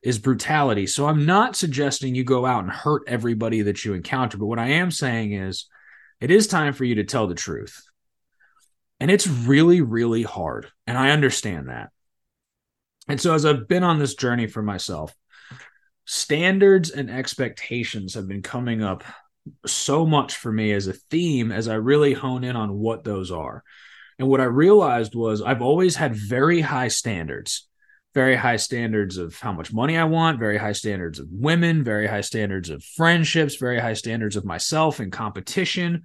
is 0.00 0.18
brutality. 0.18 0.86
So 0.86 1.06
I'm 1.06 1.26
not 1.26 1.56
suggesting 1.56 2.14
you 2.14 2.22
go 2.22 2.46
out 2.46 2.62
and 2.62 2.72
hurt 2.72 3.02
everybody 3.08 3.62
that 3.62 3.84
you 3.84 3.94
encounter, 3.94 4.38
but 4.38 4.46
what 4.46 4.60
I 4.60 4.68
am 4.68 4.92
saying 4.92 5.32
is 5.32 5.66
it 6.20 6.30
is 6.30 6.46
time 6.46 6.72
for 6.72 6.84
you 6.84 6.94
to 6.96 7.04
tell 7.04 7.26
the 7.26 7.34
truth. 7.34 7.82
And 9.00 9.10
it's 9.10 9.26
really, 9.26 9.80
really 9.80 10.22
hard. 10.22 10.68
And 10.86 10.96
I 10.96 11.10
understand 11.10 11.68
that. 11.68 11.90
And 13.08 13.20
so 13.20 13.34
as 13.34 13.44
I've 13.44 13.68
been 13.68 13.84
on 13.84 13.98
this 13.98 14.14
journey 14.14 14.46
for 14.46 14.62
myself, 14.62 15.14
standards 16.04 16.90
and 16.90 17.10
expectations 17.10 18.14
have 18.14 18.28
been 18.28 18.42
coming 18.42 18.82
up 18.82 19.04
so 19.66 20.04
much 20.04 20.36
for 20.36 20.52
me 20.52 20.72
as 20.72 20.86
a 20.86 20.92
theme 20.92 21.50
as 21.50 21.68
I 21.68 21.74
really 21.74 22.12
hone 22.12 22.44
in 22.44 22.54
on 22.54 22.78
what 22.78 23.04
those 23.04 23.30
are. 23.30 23.62
And 24.18 24.28
what 24.28 24.40
I 24.40 24.44
realized 24.44 25.14
was 25.14 25.40
I've 25.40 25.62
always 25.62 25.96
had 25.96 26.14
very 26.14 26.60
high 26.60 26.88
standards 26.88 27.68
very 28.14 28.34
high 28.34 28.56
standards 28.56 29.16
of 29.16 29.38
how 29.38 29.52
much 29.52 29.72
money 29.72 29.96
I 29.96 30.02
want, 30.02 30.38
very 30.38 30.56
high 30.56 30.72
standards 30.72 31.18
of 31.18 31.28
women, 31.30 31.84
very 31.84 32.06
high 32.06 32.22
standards 32.22 32.70
of 32.70 32.82
friendships, 32.82 33.56
very 33.56 33.78
high 33.78 33.92
standards 33.92 34.34
of 34.34 34.44
myself 34.44 34.98
and 34.98 35.12
competition, 35.12 36.02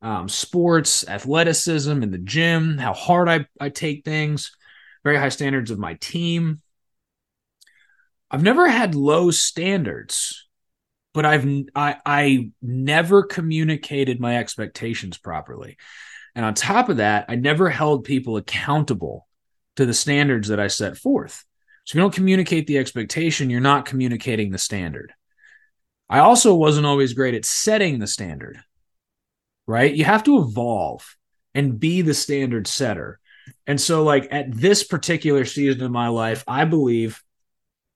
um, 0.00 0.28
sports, 0.28 1.06
athleticism 1.06 2.02
in 2.02 2.10
the 2.10 2.18
gym, 2.18 2.78
how 2.78 2.92
hard 2.92 3.28
I, 3.28 3.46
I 3.60 3.68
take 3.68 4.04
things, 4.04 4.50
very 5.04 5.16
high 5.16 5.28
standards 5.28 5.70
of 5.70 5.78
my 5.78 5.94
team. 5.94 6.60
I've 8.30 8.42
never 8.42 8.68
had 8.68 8.94
low 8.94 9.30
standards, 9.30 10.48
but 11.12 11.26
I've 11.26 11.46
I 11.74 11.96
I 12.06 12.50
never 12.62 13.22
communicated 13.22 14.20
my 14.20 14.38
expectations 14.38 15.18
properly. 15.18 15.76
And 16.34 16.44
on 16.44 16.54
top 16.54 16.88
of 16.88 16.96
that, 16.96 17.26
I 17.28 17.34
never 17.34 17.68
held 17.68 18.04
people 18.04 18.36
accountable 18.36 19.26
to 19.76 19.84
the 19.84 19.94
standards 19.94 20.48
that 20.48 20.60
I 20.60 20.68
set 20.68 20.96
forth. 20.96 21.44
So 21.84 21.92
if 21.92 21.94
you 21.96 22.00
don't 22.00 22.14
communicate 22.14 22.66
the 22.66 22.78
expectation, 22.78 23.50
you're 23.50 23.60
not 23.60 23.86
communicating 23.86 24.50
the 24.50 24.58
standard. 24.58 25.12
I 26.08 26.20
also 26.20 26.54
wasn't 26.54 26.86
always 26.86 27.14
great 27.14 27.34
at 27.34 27.44
setting 27.44 27.98
the 27.98 28.06
standard, 28.06 28.58
right? 29.66 29.92
You 29.92 30.04
have 30.04 30.24
to 30.24 30.38
evolve 30.38 31.16
and 31.54 31.80
be 31.80 32.02
the 32.02 32.14
standard 32.14 32.66
setter. 32.66 33.18
And 33.66 33.80
so, 33.80 34.02
like 34.02 34.28
at 34.30 34.52
this 34.52 34.82
particular 34.84 35.44
season 35.44 35.82
of 35.82 35.90
my 35.90 36.08
life, 36.08 36.44
I 36.46 36.64
believe 36.64 37.22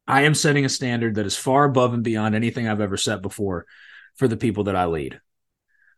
I 0.06 0.22
am 0.22 0.34
setting 0.34 0.64
a 0.64 0.68
standard 0.68 1.16
that 1.16 1.26
is 1.26 1.36
far 1.36 1.64
above 1.64 1.92
and 1.92 2.04
beyond 2.04 2.34
anything 2.34 2.68
I've 2.68 2.80
ever 2.80 2.96
set 2.96 3.22
before 3.22 3.66
for 4.14 4.28
the 4.28 4.36
people 4.36 4.64
that 4.64 4.76
I 4.76 4.86
lead. 4.86 5.20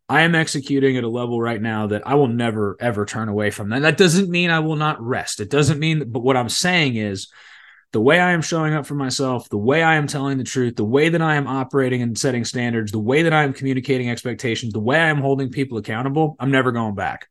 I 0.08 0.22
am 0.22 0.34
executing 0.34 0.96
at 0.96 1.04
a 1.04 1.08
level 1.08 1.40
right 1.40 1.60
now 1.60 1.88
that 1.88 2.06
I 2.06 2.14
will 2.14 2.28
never 2.28 2.76
ever 2.80 3.04
turn 3.04 3.28
away 3.28 3.50
from. 3.50 3.72
And 3.72 3.84
that 3.84 3.98
doesn't 3.98 4.30
mean 4.30 4.50
I 4.50 4.60
will 4.60 4.76
not 4.76 5.02
rest. 5.02 5.40
It 5.40 5.50
doesn't 5.50 5.78
mean, 5.78 6.10
but 6.10 6.20
what 6.20 6.36
I'm 6.36 6.48
saying 6.48 6.96
is 6.96 7.28
the 7.92 8.00
way 8.00 8.18
I 8.18 8.32
am 8.32 8.40
showing 8.40 8.72
up 8.72 8.86
for 8.86 8.94
myself, 8.94 9.50
the 9.50 9.58
way 9.58 9.82
I 9.82 9.96
am 9.96 10.06
telling 10.06 10.38
the 10.38 10.44
truth, 10.44 10.76
the 10.76 10.84
way 10.84 11.10
that 11.10 11.22
I 11.22 11.36
am 11.36 11.46
operating 11.46 12.00
and 12.00 12.16
setting 12.16 12.44
standards, 12.44 12.92
the 12.92 12.98
way 12.98 13.22
that 13.22 13.34
I 13.34 13.44
am 13.44 13.52
communicating 13.52 14.08
expectations, 14.08 14.72
the 14.72 14.80
way 14.80 14.98
I 14.98 15.08
am 15.08 15.20
holding 15.20 15.50
people 15.50 15.76
accountable, 15.76 16.36
I'm 16.38 16.50
never 16.50 16.72
going 16.72 16.94
back. 16.94 17.28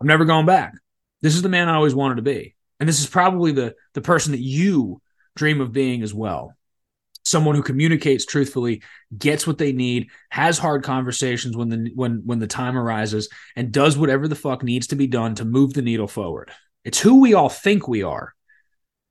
I'm 0.00 0.08
never 0.08 0.24
going 0.24 0.46
back. 0.46 0.74
This 1.22 1.34
is 1.34 1.42
the 1.42 1.48
man 1.48 1.68
I 1.68 1.74
always 1.76 1.94
wanted 1.94 2.16
to 2.16 2.22
be. 2.22 2.54
And 2.80 2.88
this 2.88 3.00
is 3.00 3.06
probably 3.06 3.52
the 3.52 3.74
the 3.94 4.00
person 4.00 4.32
that 4.32 4.40
you 4.40 5.00
dream 5.36 5.60
of 5.60 5.72
being 5.72 6.02
as 6.02 6.12
well. 6.12 6.56
Someone 7.24 7.54
who 7.54 7.62
communicates 7.62 8.26
truthfully, 8.26 8.82
gets 9.16 9.46
what 9.46 9.56
they 9.56 9.72
need, 9.72 10.08
has 10.30 10.58
hard 10.58 10.82
conversations 10.82 11.56
when 11.56 11.68
the 11.68 11.92
when 11.94 12.22
when 12.26 12.40
the 12.40 12.48
time 12.48 12.76
arises, 12.76 13.28
and 13.54 13.72
does 13.72 13.96
whatever 13.96 14.26
the 14.26 14.34
fuck 14.34 14.64
needs 14.64 14.88
to 14.88 14.96
be 14.96 15.06
done 15.06 15.36
to 15.36 15.44
move 15.44 15.72
the 15.72 15.82
needle 15.82 16.08
forward. 16.08 16.50
It's 16.84 16.98
who 16.98 17.20
we 17.20 17.34
all 17.34 17.48
think 17.48 17.86
we 17.86 18.02
are. 18.02 18.34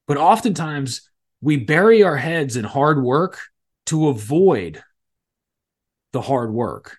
But 0.08 0.18
oftentimes 0.18 1.10
we 1.40 1.56
bury 1.56 2.04
our 2.04 2.18
heads 2.18 2.58
in 2.58 2.66
hard 2.66 3.02
work 3.02 3.40
to 3.88 4.10
avoid 4.10 4.84
the 6.12 6.22
hard 6.22 6.54
work. 6.54 6.98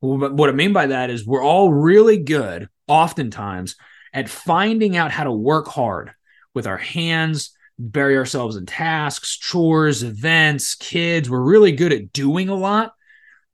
What 0.00 0.48
I 0.48 0.52
mean 0.52 0.72
by 0.72 0.86
that 0.86 1.10
is 1.10 1.26
we're 1.26 1.44
all 1.44 1.72
really 1.72 2.18
good, 2.18 2.68
oftentimes, 2.88 3.76
at 4.14 4.28
finding 4.28 4.96
out 4.96 5.10
how 5.10 5.24
to 5.24 5.32
work 5.32 5.66
hard 5.66 6.12
with 6.54 6.68
our 6.68 6.78
hands, 6.78 7.50
bury 7.78 8.16
ourselves 8.16 8.54
in 8.56 8.64
tasks, 8.64 9.36
chores, 9.36 10.04
events, 10.04 10.76
kids. 10.76 11.28
We're 11.28 11.40
really 11.40 11.72
good 11.72 11.92
at 11.92 12.12
doing 12.12 12.48
a 12.48 12.54
lot 12.54 12.94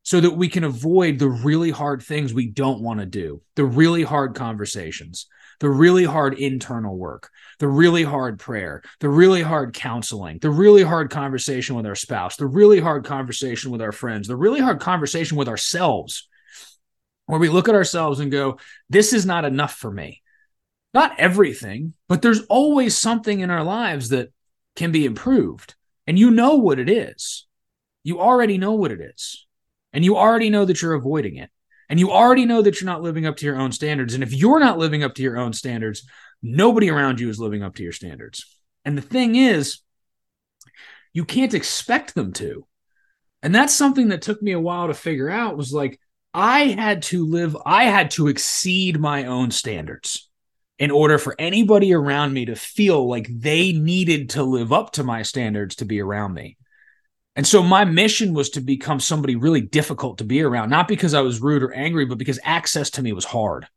so 0.03 0.21
that 0.21 0.37
we 0.37 0.49
can 0.49 0.65
avoid 0.65 1.19
the 1.19 1.29
really 1.29 1.71
hard 1.71 2.03
things 2.03 2.35
we 2.35 2.47
don't 2.47 2.83
want 2.83 3.01
to 3.01 3.07
do, 3.07 3.41
the 3.57 3.65
really 3.65 4.03
hard 4.03 4.35
conversations, 4.35 5.27
the 5.61 5.71
really 5.71 6.05
hard 6.05 6.35
internal 6.39 6.97
work, 6.97 7.31
the 7.59 7.69
really 7.69 8.03
hard 8.03 8.39
prayer, 8.39 8.83
the 9.01 9.09
really 9.09 9.43
hard 9.43 9.73
counseling, 9.73 10.39
the 10.41 10.51
really 10.51 10.83
hard 10.83 11.11
conversation 11.11 11.75
with 11.75 11.87
our 11.87 11.95
spouse, 11.95 12.37
the 12.37 12.47
really 12.47 12.81
hard 12.81 13.05
conversation 13.05 13.71
with 13.71 13.81
our 13.81 13.93
friends, 13.93 14.29
the 14.29 14.37
really 14.37 14.61
hard 14.61 14.81
conversation 14.81 15.39
with 15.39 15.49
ourselves, 15.49 16.29
where 17.27 17.41
we 17.41 17.49
look 17.49 17.69
at 17.69 17.75
ourselves 17.75 18.21
and 18.21 18.31
go, 18.31 18.59
This 18.91 19.15
is 19.15 19.25
not 19.25 19.47
enough 19.47 19.75
for 19.75 19.91
me 19.91 20.23
not 20.93 21.19
everything, 21.19 21.95
but 22.09 22.23
there's 22.23 22.43
always 22.47 22.97
something 22.97 23.41
in 23.41 23.51
our 23.51 23.63
lives 23.63 24.09
that 24.09 24.33
can 24.77 24.93
be 24.93 25.05
improved. 25.05 25.75
And 26.07 26.19
you 26.19 26.31
know 26.31 26.57
what 26.57 26.79
it 26.79 26.89
is. 26.89 27.47
You 28.03 28.21
already 28.21 28.59
know 28.59 28.73
what 28.73 28.91
it 28.91 29.01
is. 29.01 29.47
And 29.93 30.05
you 30.05 30.17
already 30.17 30.51
know 30.51 30.65
that 30.65 30.83
you're 30.83 30.95
avoiding 30.95 31.37
it. 31.37 31.51
And 31.89 31.99
you 31.99 32.11
already 32.11 32.45
know 32.45 32.63
that 32.63 32.81
you're 32.81 32.87
not 32.87 33.03
living 33.03 33.27
up 33.27 33.37
to 33.37 33.47
your 33.47 33.59
own 33.59 33.73
standards. 33.73 34.15
And 34.15 34.23
if 34.23 34.33
you're 34.33 34.61
not 34.61 34.79
living 34.79 35.03
up 35.03 35.15
to 35.17 35.23
your 35.23 35.39
own 35.39 35.53
standards, 35.53 36.07
nobody 36.43 36.89
around 36.89 37.21
you 37.21 37.29
is 37.29 37.41
living 37.41 37.63
up 37.63 37.75
to 37.77 37.83
your 37.83 37.93
standards. 37.93 38.47
And 38.85 38.97
the 38.97 39.03
thing 39.03 39.35
is, 39.35 39.81
you 41.13 41.25
can't 41.25 41.55
expect 41.55 42.15
them 42.15 42.33
to. 42.35 42.67
And 43.43 43.55
that's 43.55 43.75
something 43.75 44.09
that 44.09 44.23
took 44.23 44.41
me 44.41 44.53
a 44.53 44.61
while 44.61 44.87
to 44.87 44.95
figure 44.95 45.29
out 45.29 45.57
was 45.57 45.73
like, 45.73 45.99
I 46.33 46.67
had 46.67 47.03
to 47.05 47.27
live, 47.27 47.57
I 47.67 47.85
had 47.85 48.13
to 48.13 48.29
exceed 48.29 49.01
my 49.01 49.25
own 49.25 49.51
standards 49.51 50.30
in 50.81 50.91
order 50.91 51.19
for 51.19 51.37
anybody 51.39 51.93
around 51.93 52.33
me 52.33 52.47
to 52.47 52.57
feel 52.57 53.07
like 53.07 53.29
they 53.31 53.71
needed 53.71 54.31
to 54.31 54.43
live 54.43 54.73
up 54.73 54.93
to 54.93 55.05
my 55.05 55.23
standards 55.23 55.77
to 55.77 55.85
be 55.85 56.01
around 56.01 56.33
me. 56.33 56.57
And 57.37 57.47
so 57.47 57.63
my 57.63 57.85
mission 57.85 58.33
was 58.33 58.51
to 58.51 58.63
become 58.63 58.99
somebody 58.99 59.37
really 59.37 59.61
difficult 59.61 60.19
to 60.19 60.25
be 60.25 60.43
around, 60.43 60.71
not 60.71 60.89
because 60.89 61.13
I 61.13 61.21
was 61.21 61.41
rude 61.41 61.63
or 61.63 61.73
angry, 61.73 62.07
but 62.07 62.17
because 62.17 62.41
access 62.43 62.89
to 62.93 63.03
me 63.03 63.13
was 63.13 63.27
hard. 63.27 63.69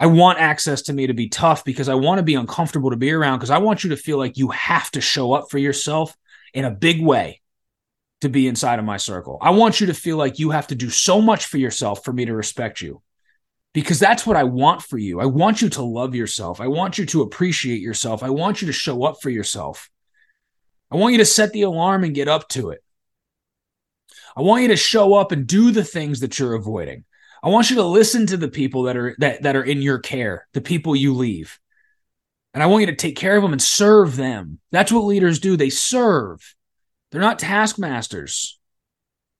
I 0.00 0.06
want 0.06 0.38
access 0.38 0.82
to 0.82 0.94
me 0.94 1.06
to 1.06 1.14
be 1.14 1.28
tough 1.28 1.64
because 1.64 1.88
I 1.88 1.94
want 1.94 2.18
to 2.18 2.22
be 2.22 2.34
uncomfortable 2.34 2.90
to 2.90 2.96
be 2.96 3.12
around 3.12 3.38
because 3.38 3.50
I 3.50 3.58
want 3.58 3.84
you 3.84 3.90
to 3.90 3.96
feel 3.96 4.16
like 4.18 4.38
you 4.38 4.48
have 4.48 4.90
to 4.92 5.02
show 5.02 5.34
up 5.34 5.50
for 5.50 5.58
yourself 5.58 6.16
in 6.54 6.64
a 6.64 6.70
big 6.70 7.02
way 7.02 7.42
to 8.22 8.30
be 8.30 8.48
inside 8.48 8.78
of 8.78 8.86
my 8.86 8.96
circle. 8.96 9.38
I 9.42 9.50
want 9.50 9.80
you 9.80 9.88
to 9.88 9.94
feel 9.94 10.16
like 10.16 10.38
you 10.38 10.50
have 10.50 10.68
to 10.68 10.74
do 10.74 10.88
so 10.88 11.20
much 11.20 11.46
for 11.46 11.58
yourself 11.58 12.04
for 12.04 12.12
me 12.12 12.24
to 12.24 12.34
respect 12.34 12.80
you 12.80 13.02
because 13.76 13.98
that's 13.98 14.26
what 14.26 14.38
I 14.38 14.44
want 14.44 14.80
for 14.80 14.96
you. 14.96 15.20
I 15.20 15.26
want 15.26 15.60
you 15.60 15.68
to 15.68 15.82
love 15.82 16.14
yourself. 16.14 16.62
I 16.62 16.66
want 16.66 16.96
you 16.96 17.04
to 17.04 17.20
appreciate 17.20 17.82
yourself. 17.82 18.22
I 18.22 18.30
want 18.30 18.62
you 18.62 18.68
to 18.68 18.72
show 18.72 19.04
up 19.04 19.20
for 19.20 19.28
yourself. 19.28 19.90
I 20.90 20.96
want 20.96 21.12
you 21.12 21.18
to 21.18 21.26
set 21.26 21.52
the 21.52 21.60
alarm 21.60 22.02
and 22.02 22.14
get 22.14 22.26
up 22.26 22.48
to 22.48 22.70
it. 22.70 22.82
I 24.34 24.40
want 24.40 24.62
you 24.62 24.68
to 24.68 24.76
show 24.76 25.12
up 25.12 25.30
and 25.30 25.46
do 25.46 25.72
the 25.72 25.84
things 25.84 26.20
that 26.20 26.38
you're 26.38 26.54
avoiding. 26.54 27.04
I 27.42 27.50
want 27.50 27.68
you 27.68 27.76
to 27.76 27.82
listen 27.82 28.26
to 28.28 28.38
the 28.38 28.48
people 28.48 28.84
that 28.84 28.96
are 28.96 29.14
that, 29.18 29.42
that 29.42 29.56
are 29.56 29.62
in 29.62 29.82
your 29.82 29.98
care, 29.98 30.48
the 30.54 30.62
people 30.62 30.96
you 30.96 31.12
leave. 31.12 31.58
And 32.54 32.62
I 32.62 32.68
want 32.68 32.80
you 32.80 32.86
to 32.86 32.96
take 32.96 33.16
care 33.16 33.36
of 33.36 33.42
them 33.42 33.52
and 33.52 33.60
serve 33.60 34.16
them. 34.16 34.58
That's 34.72 34.90
what 34.90 35.04
leaders 35.04 35.38
do. 35.38 35.54
They 35.54 35.68
serve. 35.68 36.54
They're 37.12 37.20
not 37.20 37.38
taskmasters. 37.38 38.58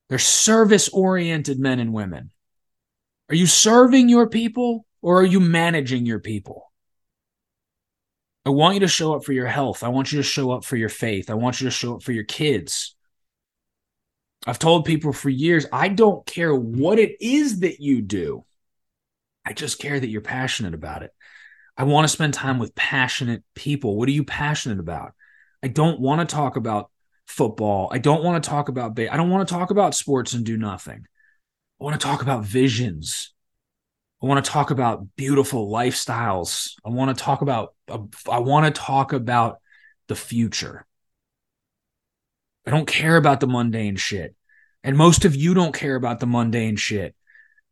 They're 0.09 0.19
service 0.19 0.89
oriented 0.89 1.57
men 1.57 1.79
and 1.79 1.91
women. 1.91 2.29
Are 3.29 3.35
you 3.35 3.45
serving 3.45 4.09
your 4.09 4.29
people 4.29 4.85
or 5.01 5.21
are 5.21 5.25
you 5.25 5.39
managing 5.39 6.05
your 6.05 6.19
people? 6.19 6.71
I 8.45 8.49
want 8.49 8.75
you 8.75 8.79
to 8.81 8.87
show 8.87 9.13
up 9.13 9.25
for 9.25 9.33
your 9.33 9.47
health. 9.47 9.83
I 9.83 9.89
want 9.89 10.11
you 10.11 10.19
to 10.19 10.23
show 10.23 10.51
up 10.51 10.63
for 10.63 10.77
your 10.77 10.89
faith. 10.89 11.29
I 11.29 11.33
want 11.33 11.59
you 11.59 11.67
to 11.67 11.71
show 11.71 11.95
up 11.95 12.03
for 12.03 12.13
your 12.13 12.23
kids. 12.23 12.95
I've 14.45 14.59
told 14.59 14.85
people 14.85 15.11
for 15.11 15.29
years, 15.29 15.65
I 15.73 15.89
don't 15.89 16.25
care 16.25 16.55
what 16.55 16.99
it 16.99 17.17
is 17.19 17.59
that 17.59 17.81
you 17.81 18.01
do. 18.01 18.45
I 19.45 19.51
just 19.51 19.79
care 19.79 19.99
that 19.99 20.07
you're 20.07 20.21
passionate 20.21 20.73
about 20.73 21.03
it. 21.03 21.11
I 21.75 21.83
want 21.83 22.05
to 22.05 22.13
spend 22.13 22.33
time 22.33 22.57
with 22.57 22.75
passionate 22.75 23.43
people. 23.53 23.97
What 23.97 24.07
are 24.07 24.13
you 24.13 24.23
passionate 24.23 24.79
about? 24.79 25.13
I 25.61 25.67
don't 25.67 25.99
want 25.99 26.27
to 26.27 26.33
talk 26.33 26.55
about 26.55 26.89
football. 27.25 27.89
I 27.91 27.97
don't 27.97 28.23
want 28.23 28.41
to 28.41 28.49
talk 28.49 28.69
about 28.69 28.97
I 28.97 29.17
don't 29.17 29.29
want 29.29 29.47
to 29.47 29.53
talk 29.53 29.71
about 29.71 29.95
sports 29.95 30.33
and 30.33 30.45
do 30.45 30.57
nothing. 30.57 31.05
I 31.79 31.83
want 31.83 31.99
to 31.99 32.05
talk 32.05 32.21
about 32.21 32.43
visions. 32.43 33.33
I 34.21 34.25
want 34.25 34.43
to 34.43 34.51
talk 34.51 34.71
about 34.71 35.15
beautiful 35.15 35.69
lifestyles. 35.69 36.73
I 36.83 36.89
want 36.89 37.15
to 37.15 37.23
talk 37.23 37.41
about 37.41 37.75
I 37.89 38.39
want 38.39 38.65
to 38.65 38.81
talk 38.81 39.13
about 39.13 39.59
the 40.07 40.15
future. 40.15 40.85
I 42.65 42.71
don't 42.71 42.87
care 42.87 43.15
about 43.15 43.39
the 43.39 43.47
mundane 43.47 43.95
shit. 43.95 44.35
And 44.83 44.97
most 44.97 45.25
of 45.25 45.35
you 45.35 45.53
don't 45.53 45.73
care 45.73 45.95
about 45.95 46.19
the 46.19 46.25
mundane 46.25 46.77
shit. 46.77 47.15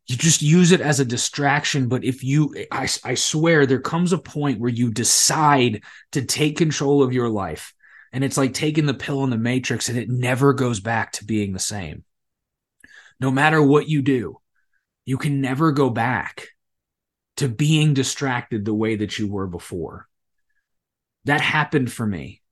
You 0.06 0.16
just 0.16 0.40
use 0.40 0.70
it 0.70 0.80
as 0.80 1.00
a 1.00 1.04
distraction. 1.04 1.88
But 1.88 2.04
if 2.04 2.22
you, 2.22 2.54
I, 2.70 2.88
I 3.04 3.14
swear, 3.14 3.66
there 3.66 3.80
comes 3.80 4.12
a 4.12 4.18
point 4.18 4.60
where 4.60 4.70
you 4.70 4.92
decide 4.92 5.82
to 6.12 6.22
take 6.24 6.56
control 6.56 7.02
of 7.02 7.12
your 7.12 7.28
life. 7.28 7.74
And 8.12 8.22
it's 8.22 8.36
like 8.36 8.54
taking 8.54 8.86
the 8.86 8.94
pill 8.94 9.24
in 9.24 9.30
the 9.30 9.36
matrix 9.36 9.88
and 9.88 9.98
it 9.98 10.08
never 10.08 10.52
goes 10.52 10.78
back 10.78 11.12
to 11.12 11.24
being 11.24 11.52
the 11.52 11.58
same 11.58 12.04
no 13.20 13.30
matter 13.30 13.62
what 13.62 13.88
you 13.88 14.02
do, 14.02 14.38
you 15.04 15.18
can 15.18 15.40
never 15.40 15.72
go 15.72 15.90
back 15.90 16.48
to 17.36 17.48
being 17.48 17.94
distracted 17.94 18.64
the 18.64 18.74
way 18.74 18.96
that 18.96 19.18
you 19.18 19.30
were 19.30 19.46
before. 19.46 20.08
That 21.24 21.40
happened 21.40 21.92
for 21.92 22.06
me 22.06 22.42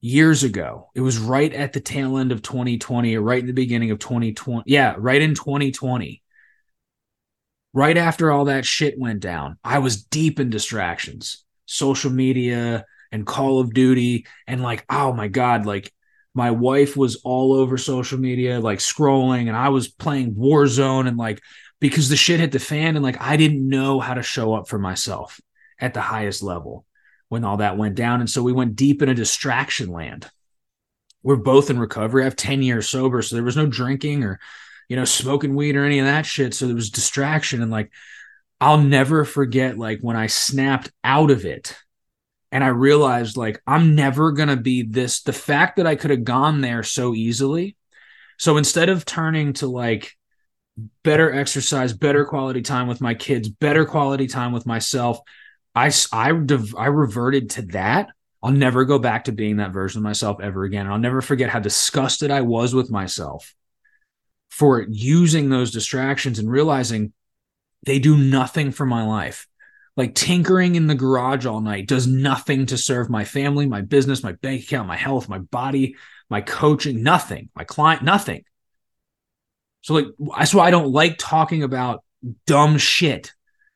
years 0.00 0.42
ago. 0.42 0.90
It 0.94 1.00
was 1.00 1.18
right 1.18 1.52
at 1.52 1.72
the 1.72 1.80
tail 1.80 2.18
end 2.18 2.30
of 2.30 2.42
2020 2.42 3.16
or 3.16 3.22
right 3.22 3.40
in 3.40 3.46
the 3.46 3.52
beginning 3.52 3.90
of 3.90 3.98
2020. 3.98 4.64
Yeah, 4.66 4.94
right 4.98 5.20
in 5.20 5.34
2020. 5.34 6.22
Right 7.72 7.96
after 7.96 8.30
all 8.30 8.44
that 8.44 8.66
shit 8.66 8.98
went 8.98 9.20
down, 9.20 9.58
I 9.64 9.78
was 9.80 10.04
deep 10.04 10.38
in 10.38 10.50
distractions, 10.50 11.44
social 11.66 12.10
media 12.10 12.84
and 13.10 13.26
Call 13.26 13.60
of 13.60 13.74
Duty. 13.74 14.26
And 14.46 14.62
like, 14.62 14.84
oh 14.88 15.12
my 15.12 15.28
God, 15.28 15.66
like 15.66 15.92
my 16.34 16.50
wife 16.50 16.96
was 16.96 17.16
all 17.24 17.52
over 17.52 17.78
social 17.78 18.18
media, 18.18 18.60
like 18.60 18.80
scrolling, 18.80 19.46
and 19.46 19.56
I 19.56 19.68
was 19.68 19.88
playing 19.88 20.34
Warzone 20.34 21.06
and 21.06 21.16
like 21.16 21.40
because 21.80 22.08
the 22.08 22.16
shit 22.16 22.40
hit 22.40 22.52
the 22.52 22.58
fan 22.58 22.96
and 22.96 23.04
like 23.04 23.20
I 23.20 23.36
didn't 23.36 23.68
know 23.68 24.00
how 24.00 24.14
to 24.14 24.22
show 24.22 24.54
up 24.54 24.68
for 24.68 24.78
myself 24.78 25.40
at 25.78 25.94
the 25.94 26.00
highest 26.00 26.42
level 26.42 26.84
when 27.28 27.44
all 27.44 27.58
that 27.58 27.76
went 27.76 27.94
down. 27.94 28.20
And 28.20 28.30
so 28.30 28.42
we 28.42 28.52
went 28.52 28.76
deep 28.76 29.02
into 29.02 29.14
distraction 29.14 29.90
land. 29.90 30.28
We're 31.22 31.36
both 31.36 31.70
in 31.70 31.78
recovery. 31.78 32.22
I 32.22 32.24
have 32.24 32.36
10 32.36 32.62
years 32.62 32.88
sober, 32.88 33.22
so 33.22 33.34
there 33.34 33.44
was 33.44 33.56
no 33.56 33.66
drinking 33.66 34.24
or, 34.24 34.40
you 34.88 34.96
know, 34.96 35.04
smoking 35.04 35.54
weed 35.54 35.76
or 35.76 35.84
any 35.84 35.98
of 35.98 36.06
that 36.06 36.26
shit. 36.26 36.54
So 36.54 36.66
there 36.66 36.74
was 36.74 36.90
distraction. 36.90 37.62
And 37.62 37.70
like, 37.70 37.90
I'll 38.60 38.80
never 38.80 39.24
forget, 39.24 39.78
like, 39.78 40.00
when 40.00 40.16
I 40.16 40.26
snapped 40.26 40.92
out 41.02 41.30
of 41.30 41.44
it 41.44 41.76
And 42.54 42.62
I 42.62 42.68
realized 42.68 43.36
like 43.36 43.60
I'm 43.66 43.96
never 43.96 44.30
going 44.30 44.48
to 44.48 44.56
be 44.56 44.82
this. 44.84 45.22
The 45.22 45.32
fact 45.32 45.76
that 45.76 45.88
I 45.88 45.96
could 45.96 46.12
have 46.12 46.22
gone 46.22 46.60
there 46.60 46.84
so 46.84 47.12
easily. 47.12 47.76
So 48.38 48.58
instead 48.58 48.88
of 48.88 49.04
turning 49.04 49.54
to 49.54 49.66
like 49.66 50.16
better 51.02 51.32
exercise, 51.32 51.92
better 51.92 52.24
quality 52.24 52.62
time 52.62 52.86
with 52.86 53.00
my 53.00 53.14
kids, 53.14 53.48
better 53.48 53.84
quality 53.84 54.28
time 54.28 54.52
with 54.52 54.66
myself, 54.66 55.18
I, 55.74 55.92
I, 56.12 56.30
I 56.78 56.86
reverted 56.86 57.50
to 57.50 57.62
that. 57.72 58.10
I'll 58.40 58.52
never 58.52 58.84
go 58.84 59.00
back 59.00 59.24
to 59.24 59.32
being 59.32 59.56
that 59.56 59.72
version 59.72 59.98
of 59.98 60.04
myself 60.04 60.38
ever 60.40 60.62
again. 60.62 60.86
And 60.86 60.92
I'll 60.92 61.00
never 61.00 61.22
forget 61.22 61.50
how 61.50 61.58
disgusted 61.58 62.30
I 62.30 62.42
was 62.42 62.72
with 62.72 62.88
myself 62.88 63.52
for 64.50 64.86
using 64.88 65.48
those 65.48 65.72
distractions 65.72 66.38
and 66.38 66.48
realizing 66.48 67.12
they 67.84 67.98
do 67.98 68.16
nothing 68.16 68.70
for 68.70 68.86
my 68.86 69.04
life. 69.04 69.48
Like 69.96 70.14
tinkering 70.14 70.74
in 70.74 70.88
the 70.88 70.94
garage 70.94 71.46
all 71.46 71.60
night 71.60 71.86
does 71.86 72.06
nothing 72.06 72.66
to 72.66 72.78
serve 72.78 73.08
my 73.08 73.24
family, 73.24 73.66
my 73.66 73.80
business, 73.80 74.24
my 74.24 74.32
bank 74.32 74.64
account, 74.64 74.88
my 74.88 74.96
health, 74.96 75.28
my 75.28 75.38
body, 75.38 75.96
my 76.28 76.40
coaching, 76.40 77.02
nothing, 77.02 77.48
my 77.54 77.64
client, 77.64 78.02
nothing. 78.02 78.44
So, 79.82 79.94
like, 79.94 80.06
that's 80.38 80.54
why 80.54 80.66
I 80.66 80.70
don't 80.70 80.92
like 80.92 81.16
talking 81.18 81.62
about 81.62 82.02
dumb 82.46 82.78
shit 82.78 83.32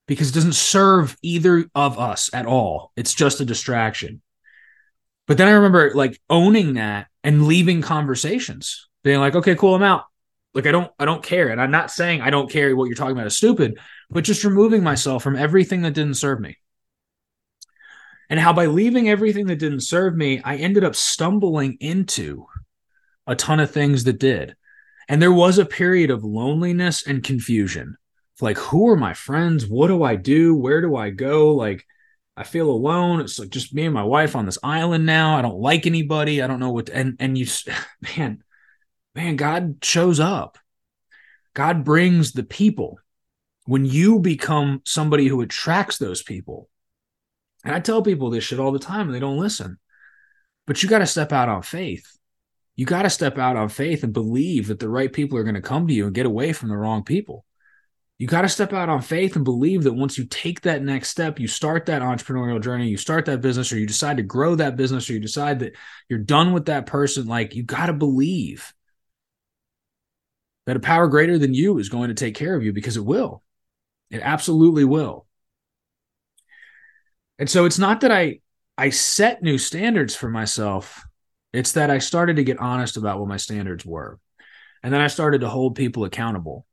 because 0.06 0.30
it 0.30 0.34
doesn't 0.34 0.54
serve 0.54 1.16
either 1.22 1.66
of 1.74 1.98
us 1.98 2.30
at 2.32 2.46
all. 2.46 2.92
It's 2.96 3.14
just 3.14 3.40
a 3.40 3.44
distraction. 3.44 4.22
But 5.28 5.36
then 5.36 5.46
I 5.46 5.52
remember 5.52 5.92
like 5.94 6.18
owning 6.30 6.74
that 6.74 7.08
and 7.22 7.46
leaving 7.46 7.82
conversations, 7.82 8.88
being 9.04 9.20
like, 9.20 9.36
okay, 9.36 9.54
cool, 9.54 9.74
I'm 9.74 9.82
out. 9.82 10.04
Like 10.54 10.66
I 10.66 10.72
don't 10.72 10.90
I 10.98 11.04
don't 11.04 11.22
care. 11.22 11.48
And 11.48 11.60
I'm 11.60 11.70
not 11.70 11.90
saying 11.90 12.20
I 12.20 12.30
don't 12.30 12.50
care 12.50 12.74
what 12.74 12.86
you're 12.86 12.94
talking 12.94 13.16
about 13.16 13.26
is 13.26 13.36
stupid, 13.36 13.78
but 14.10 14.24
just 14.24 14.44
removing 14.44 14.82
myself 14.82 15.22
from 15.22 15.36
everything 15.36 15.82
that 15.82 15.94
didn't 15.94 16.14
serve 16.14 16.40
me. 16.40 16.56
And 18.30 18.38
how 18.38 18.52
by 18.52 18.66
leaving 18.66 19.08
everything 19.08 19.46
that 19.46 19.58
didn't 19.58 19.80
serve 19.80 20.14
me, 20.14 20.40
I 20.44 20.56
ended 20.56 20.84
up 20.84 20.94
stumbling 20.94 21.76
into 21.80 22.46
a 23.26 23.34
ton 23.34 23.60
of 23.60 23.70
things 23.70 24.04
that 24.04 24.18
did. 24.18 24.56
And 25.08 25.22
there 25.22 25.32
was 25.32 25.58
a 25.58 25.64
period 25.64 26.10
of 26.10 26.24
loneliness 26.24 27.06
and 27.06 27.24
confusion. 27.24 27.96
Like, 28.40 28.58
who 28.58 28.88
are 28.88 28.96
my 28.96 29.14
friends? 29.14 29.66
What 29.66 29.88
do 29.88 30.02
I 30.02 30.16
do? 30.16 30.54
Where 30.54 30.80
do 30.80 30.94
I 30.94 31.10
go? 31.10 31.54
Like, 31.54 31.84
I 32.36 32.44
feel 32.44 32.70
alone. 32.70 33.20
It's 33.20 33.38
like 33.38 33.48
just 33.48 33.74
me 33.74 33.86
and 33.86 33.94
my 33.94 34.04
wife 34.04 34.36
on 34.36 34.46
this 34.46 34.58
island 34.62 35.06
now. 35.06 35.36
I 35.36 35.42
don't 35.42 35.58
like 35.58 35.86
anybody. 35.86 36.40
I 36.40 36.46
don't 36.46 36.60
know 36.60 36.70
what. 36.70 36.86
To, 36.86 36.94
and 36.94 37.16
and 37.18 37.36
you, 37.36 37.46
man, 38.16 38.44
man, 39.18 39.34
God 39.34 39.78
shows 39.82 40.20
up. 40.20 40.58
God 41.52 41.84
brings 41.84 42.32
the 42.32 42.44
people. 42.44 43.00
When 43.66 43.84
you 43.84 44.20
become 44.20 44.80
somebody 44.84 45.26
who 45.26 45.40
attracts 45.40 45.98
those 45.98 46.22
people, 46.22 46.68
and 47.64 47.74
I 47.74 47.80
tell 47.80 48.00
people 48.00 48.30
this 48.30 48.44
shit 48.44 48.60
all 48.60 48.70
the 48.70 48.78
time 48.78 49.06
and 49.06 49.14
they 49.14 49.18
don't 49.18 49.40
listen, 49.40 49.78
but 50.68 50.82
you 50.82 50.88
got 50.88 51.00
to 51.00 51.06
step 51.06 51.32
out 51.32 51.48
on 51.48 51.62
faith. 51.62 52.06
You 52.76 52.86
got 52.86 53.02
to 53.02 53.10
step 53.10 53.38
out 53.38 53.56
on 53.56 53.68
faith 53.68 54.04
and 54.04 54.12
believe 54.12 54.68
that 54.68 54.78
the 54.78 54.88
right 54.88 55.12
people 55.12 55.36
are 55.36 55.42
going 55.42 55.56
to 55.56 55.60
come 55.60 55.88
to 55.88 55.92
you 55.92 56.06
and 56.06 56.14
get 56.14 56.24
away 56.24 56.52
from 56.52 56.68
the 56.68 56.76
wrong 56.76 57.02
people. 57.02 57.44
You 58.18 58.28
got 58.28 58.42
to 58.42 58.48
step 58.48 58.72
out 58.72 58.88
on 58.88 59.02
faith 59.02 59.34
and 59.34 59.44
believe 59.44 59.82
that 59.82 59.94
once 59.94 60.16
you 60.16 60.26
take 60.26 60.60
that 60.60 60.82
next 60.82 61.08
step, 61.08 61.40
you 61.40 61.48
start 61.48 61.86
that 61.86 62.02
entrepreneurial 62.02 62.62
journey, 62.62 62.88
you 62.88 62.96
start 62.96 63.26
that 63.26 63.40
business, 63.40 63.72
or 63.72 63.78
you 63.78 63.86
decide 63.86 64.18
to 64.18 64.22
grow 64.22 64.54
that 64.54 64.76
business, 64.76 65.10
or 65.10 65.14
you 65.14 65.20
decide 65.20 65.58
that 65.58 65.74
you're 66.08 66.20
done 66.20 66.52
with 66.52 66.66
that 66.66 66.86
person. 66.86 67.26
Like, 67.26 67.56
you 67.56 67.64
got 67.64 67.86
to 67.86 67.92
believe 67.92 68.72
that 70.68 70.76
a 70.76 70.80
power 70.80 71.08
greater 71.08 71.38
than 71.38 71.54
you 71.54 71.78
is 71.78 71.88
going 71.88 72.08
to 72.08 72.14
take 72.14 72.34
care 72.34 72.54
of 72.54 72.62
you 72.62 72.74
because 72.74 72.98
it 72.98 73.04
will. 73.04 73.42
It 74.10 74.20
absolutely 74.22 74.84
will. 74.84 75.26
And 77.38 77.48
so 77.48 77.64
it's 77.64 77.78
not 77.78 78.02
that 78.02 78.12
I 78.12 78.40
I 78.76 78.90
set 78.90 79.42
new 79.42 79.56
standards 79.56 80.14
for 80.14 80.28
myself. 80.28 81.06
It's 81.54 81.72
that 81.72 81.88
I 81.88 82.00
started 82.00 82.36
to 82.36 82.44
get 82.44 82.58
honest 82.58 82.98
about 82.98 83.18
what 83.18 83.30
my 83.30 83.38
standards 83.38 83.86
were. 83.86 84.20
And 84.82 84.92
then 84.92 85.00
I 85.00 85.06
started 85.06 85.40
to 85.40 85.48
hold 85.48 85.74
people 85.74 86.04
accountable 86.04 86.66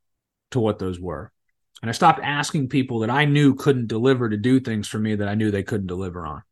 to 0.52 0.60
what 0.60 0.78
those 0.78 1.00
were. 1.00 1.32
And 1.82 1.88
I 1.88 1.94
stopped 1.94 2.20
asking 2.22 2.68
people 2.68 3.00
that 3.00 3.10
I 3.10 3.24
knew 3.24 3.56
couldn't 3.56 3.88
deliver 3.88 4.28
to 4.28 4.36
do 4.36 4.60
things 4.60 4.90
for 4.90 5.00
me 5.00 5.16
that 5.16 5.30
I 5.30 5.36
knew 5.36 5.52
they 5.52 5.64
couldn't 5.64 5.88
deliver 5.88 6.26
on. 6.26 6.44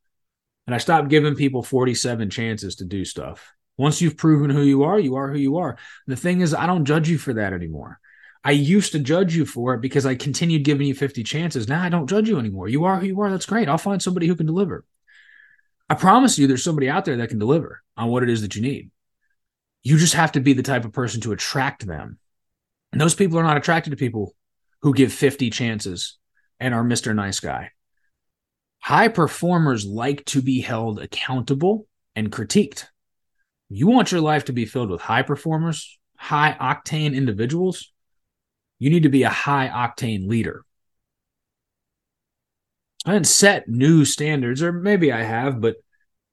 And 0.66 0.74
I 0.74 0.78
stopped 0.78 1.10
giving 1.10 1.36
people 1.36 1.62
47 1.62 2.30
chances 2.30 2.78
to 2.78 2.86
do 2.86 3.04
stuff. 3.04 3.52
Once 3.78 4.02
you've 4.02 4.18
proven 4.18 4.50
who 4.50 4.62
you 4.62 4.84
are, 4.84 5.00
you 5.00 5.16
are 5.16 5.32
who 5.32 5.40
you 5.40 5.58
are. 5.58 5.78
The 6.08 6.16
thing 6.16 6.42
is, 6.42 6.54
I 6.54 6.68
don't 6.68 6.86
judge 6.86 7.10
you 7.10 7.18
for 7.18 7.34
that 7.34 7.54
anymore. 7.54 8.00
I 8.44 8.52
used 8.52 8.92
to 8.92 9.00
judge 9.00 9.36
you 9.36 9.46
for 9.46 9.74
it 9.74 9.82
because 9.82 10.06
I 10.06 10.16
continued 10.16 10.66
giving 10.66 10.86
you 10.86 10.94
50 10.94 11.24
chances. 11.24 11.68
Now 11.68 11.82
I 11.82 11.90
don't 11.90 12.10
judge 12.10 12.28
you 12.28 12.38
anymore. 12.38 12.68
You 12.68 12.84
are 12.86 13.00
who 13.00 13.08
you 13.08 13.22
are. 13.22 13.32
That's 13.32 13.46
great. 13.46 13.70
I'll 13.70 13.78
find 13.78 14.02
somebody 14.02 14.28
who 14.28 14.36
can 14.36 14.46
deliver. 14.46 14.86
I 15.90 15.96
promise 15.96 16.38
you, 16.38 16.48
there's 16.48 16.64
somebody 16.64 16.90
out 16.90 17.06
there 17.06 17.18
that 17.18 17.30
can 17.30 17.40
deliver 17.40 17.82
on 17.96 18.10
what 18.10 18.24
it 18.24 18.30
is 18.30 18.42
that 18.42 18.56
you 18.56 18.62
need. 18.62 18.92
You 19.82 19.98
just 19.98 20.14
have 20.14 20.34
to 20.34 20.40
be 20.40 20.54
the 20.54 20.64
type 20.64 20.86
of 20.86 20.94
person 20.94 21.22
to 21.22 21.32
attract 21.32 21.86
them. 21.86 22.18
And 22.92 23.02
those 23.02 23.16
people 23.16 23.40
are 23.40 23.44
not 23.44 23.58
attracted 23.58 23.92
to 23.92 23.98
people 23.98 24.34
who 24.82 24.94
give 24.94 25.12
50 25.12 25.50
chances 25.50 26.18
and 26.60 26.74
are 26.74 26.84
Mr. 26.84 27.16
Nice 27.16 27.40
Guy. 27.40 27.72
High 28.80 29.08
performers 29.08 29.86
like 29.86 30.26
to 30.26 30.42
be 30.42 30.62
held 30.62 31.00
accountable 31.00 31.88
and 32.16 32.32
critiqued. 32.32 32.86
You 33.70 33.88
want 33.88 34.12
your 34.12 34.22
life 34.22 34.46
to 34.46 34.54
be 34.54 34.66
filled 34.66 34.90
with 34.90 35.02
high 35.02 35.24
performers, 35.24 35.98
high 36.18 36.56
octane 36.60 37.16
individuals. 37.16 37.92
You 38.80 38.90
need 38.90 39.04
to 39.04 39.10
be 39.10 39.24
a 39.24 39.30
high 39.30 39.68
octane 39.68 40.28
leader. 40.28 40.64
I 43.06 43.14
didn't 43.14 43.28
set 43.28 43.68
new 43.68 44.06
standards, 44.06 44.64
or 44.64 44.72
maybe 44.72 45.12
I 45.12 45.24
have, 45.24 45.60
but 45.60 45.78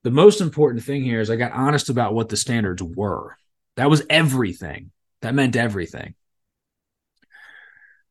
the 0.02 0.10
most 0.10 0.40
important 0.40 0.84
thing 0.84 1.02
here 1.02 1.20
is 1.20 1.30
I 1.30 1.36
got 1.36 1.52
honest 1.52 1.88
about 1.88 2.14
what 2.14 2.28
the 2.28 2.36
standards 2.36 2.82
were. 2.82 3.36
That 3.76 3.90
was 3.90 4.02
everything. 4.08 4.92
That 5.22 5.34
meant 5.34 5.56
everything. 5.56 6.14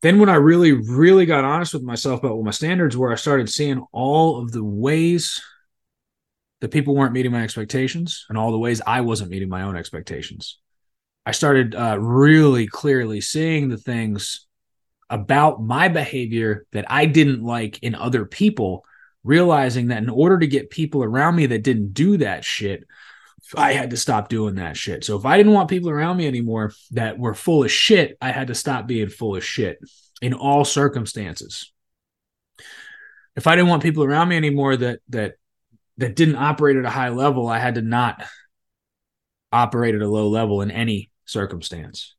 Then, 0.01 0.19
when 0.19 0.29
I 0.29 0.35
really, 0.35 0.71
really 0.71 1.25
got 1.25 1.43
honest 1.43 1.73
with 1.73 1.83
myself 1.83 2.19
about 2.19 2.35
what 2.37 2.45
my 2.45 2.51
standards 2.51 2.95
were, 2.95 3.11
I 3.11 3.15
started 3.15 3.49
seeing 3.49 3.85
all 3.91 4.41
of 4.41 4.51
the 4.51 4.63
ways 4.63 5.41
that 6.61 6.71
people 6.71 6.95
weren't 6.95 7.13
meeting 7.13 7.31
my 7.31 7.43
expectations 7.43 8.25
and 8.29 8.37
all 8.37 8.51
the 8.51 8.59
ways 8.59 8.81
I 8.85 9.01
wasn't 9.01 9.31
meeting 9.31 9.49
my 9.49 9.63
own 9.63 9.75
expectations. 9.75 10.59
I 11.25 11.31
started 11.31 11.75
uh, 11.75 11.97
really 11.99 12.67
clearly 12.67 13.21
seeing 13.21 13.69
the 13.69 13.77
things 13.77 14.47
about 15.09 15.61
my 15.61 15.87
behavior 15.87 16.65
that 16.71 16.85
I 16.89 17.05
didn't 17.05 17.43
like 17.43 17.79
in 17.79 17.95
other 17.95 18.25
people, 18.25 18.85
realizing 19.23 19.87
that 19.87 20.03
in 20.03 20.09
order 20.09 20.39
to 20.39 20.47
get 20.47 20.69
people 20.69 21.03
around 21.03 21.35
me 21.35 21.47
that 21.47 21.63
didn't 21.63 21.93
do 21.93 22.17
that 22.17 22.43
shit, 22.43 22.85
I 23.55 23.73
had 23.73 23.91
to 23.91 23.97
stop 23.97 24.29
doing 24.29 24.55
that 24.55 24.77
shit. 24.77 25.03
So 25.03 25.17
if 25.17 25.25
I 25.25 25.37
didn't 25.37 25.53
want 25.53 25.69
people 25.69 25.89
around 25.89 26.17
me 26.17 26.27
anymore 26.27 26.73
that 26.91 27.17
were 27.17 27.33
full 27.33 27.63
of 27.63 27.71
shit, 27.71 28.17
I 28.21 28.31
had 28.31 28.47
to 28.47 28.55
stop 28.55 28.85
being 28.85 29.09
full 29.09 29.35
of 29.35 29.43
shit 29.43 29.79
in 30.21 30.33
all 30.33 30.65
circumstances. 30.65 31.71
If 33.35 33.47
I 33.47 33.55
didn't 33.55 33.69
want 33.69 33.83
people 33.83 34.03
around 34.03 34.29
me 34.29 34.37
anymore 34.37 34.75
that 34.77 34.99
that 35.09 35.35
that 35.99 36.15
didn't 36.15 36.37
operate 36.37 36.77
at 36.77 36.85
a 36.85 36.89
high 36.89 37.09
level, 37.09 37.47
I 37.47 37.59
had 37.59 37.75
to 37.75 37.81
not 37.81 38.23
operate 39.51 39.95
at 39.95 40.01
a 40.01 40.07
low 40.07 40.29
level 40.29 40.61
in 40.61 40.71
any 40.71 41.11
circumstance. 41.25 42.15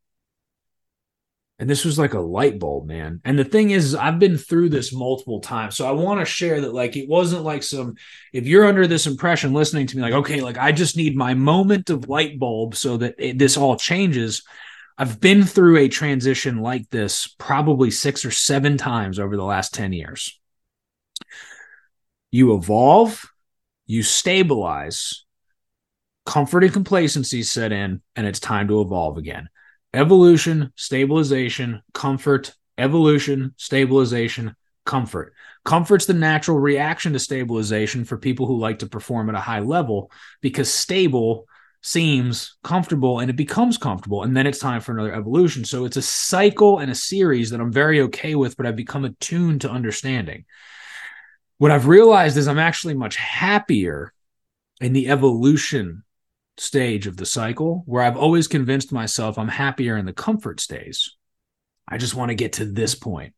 And 1.59 1.69
this 1.69 1.85
was 1.85 1.99
like 1.99 2.15
a 2.15 2.21
light 2.21 2.59
bulb, 2.59 2.87
man. 2.87 3.21
And 3.23 3.39
the 3.39 3.45
thing 3.45 3.71
is, 3.71 3.95
I've 3.95 4.19
been 4.19 4.39
through 4.39 4.71
this 4.71 4.95
multiple 4.95 5.41
times. 5.41 5.77
So 5.77 5.87
I 5.87 5.91
want 5.91 6.21
to 6.21 6.25
share 6.25 6.63
that, 6.63 6.73
like, 6.73 6.97
it 6.97 7.07
wasn't 7.07 7.45
like 7.45 7.63
some, 7.63 7.97
if 8.33 8.47
you're 8.47 8.67
under 8.67 8.87
this 8.87 9.07
impression 9.07 9.53
listening 9.53 9.87
to 9.89 9.97
me, 9.97 10.03
like, 10.03 10.15
okay, 10.15 10.41
like, 10.41 10.57
I 10.57 10.73
just 10.73 10.97
need 10.97 11.17
my 11.17 11.35
moment 11.35 11.91
of 11.91 12.09
light 12.09 12.39
bulb 12.39 12.77
so 12.77 12.97
that 12.97 13.17
it, 13.19 13.39
this 13.39 13.59
all 13.59 13.77
changes. 13.77 14.43
I've 14.97 15.21
been 15.21 15.45
through 15.45 15.79
a 15.79 15.89
transition 15.89 16.63
like 16.63 16.89
this 16.89 17.29
probably 17.39 17.91
six 17.91 18.25
or 18.25 18.31
seven 18.31 18.79
times 18.79 19.19
over 19.19 19.37
the 19.37 19.45
last 19.45 19.75
10 19.75 19.93
years. 19.93 20.41
You 22.31 22.55
evolve, 22.55 23.30
you 23.91 24.05
stabilize, 24.05 25.25
comfort 26.25 26.63
and 26.63 26.73
complacency 26.73 27.43
set 27.43 27.73
in, 27.73 28.01
and 28.15 28.25
it's 28.25 28.39
time 28.39 28.69
to 28.69 28.81
evolve 28.81 29.19
again. 29.19 29.49
Evolution, 29.93 30.73
stabilization, 30.77 31.83
comfort, 31.93 32.55
evolution, 32.79 33.53
stabilization, 33.57 34.55
comfort. 34.87 35.35
Comfort's 35.65 36.07
the 36.07 36.15
natural 36.15 36.61
reaction 36.61 37.15
to 37.15 37.19
stabilization 37.19 38.05
for 38.05 38.17
people 38.17 38.47
who 38.47 38.61
like 38.61 38.79
to 38.79 38.87
perform 38.87 39.29
at 39.29 39.35
a 39.35 39.41
high 39.41 39.59
level 39.59 40.13
because 40.41 40.73
stable 40.73 41.47
seems 41.83 42.59
comfortable 42.63 43.19
and 43.19 43.29
it 43.29 43.37
becomes 43.37 43.77
comfortable 43.77 44.23
and 44.23 44.37
then 44.37 44.47
it's 44.47 44.61
time 44.61 44.81
for 44.81 44.93
another 44.93 45.13
evolution. 45.13 45.65
So 45.65 45.85
it's 45.85 45.97
a 45.97 46.03
cycle 46.03 46.79
and 46.79 46.93
a 46.93 46.95
series 46.95 47.51
that 47.51 47.61
I'm 47.61 47.73
very 47.73 48.03
okay 48.03 48.37
with, 48.37 48.57
but 48.57 48.67
I've 48.67 48.77
become 48.77 49.05
attuned 49.05 49.63
to 49.63 49.71
understanding 49.71 50.45
what 51.61 51.71
I've 51.71 51.89
realized 51.89 52.39
is 52.39 52.49
I'm 52.49 52.59
actually 52.59 52.95
much 52.95 53.17
happier 53.17 54.15
in 54.81 54.95
the 54.95 55.11
evolution 55.11 56.05
stage 56.57 57.07
of 57.07 57.19
the 57.19 57.27
cycle 57.27 57.83
where 57.85 58.03
I've 58.03 58.17
always 58.17 58.49
convinced 58.49 58.93
myself 58.93 59.37
I'm 59.37 59.49
happier 59.49 59.99
in 59.99 60.07
the 60.07 60.15
comfort 60.15 60.59
stage. 60.59 61.15
I 61.87 61.99
just 61.99 62.15
want 62.15 62.31
to 62.31 62.35
get 62.35 62.55
to 62.55 62.65
this 62.65 62.95
point. 62.95 63.35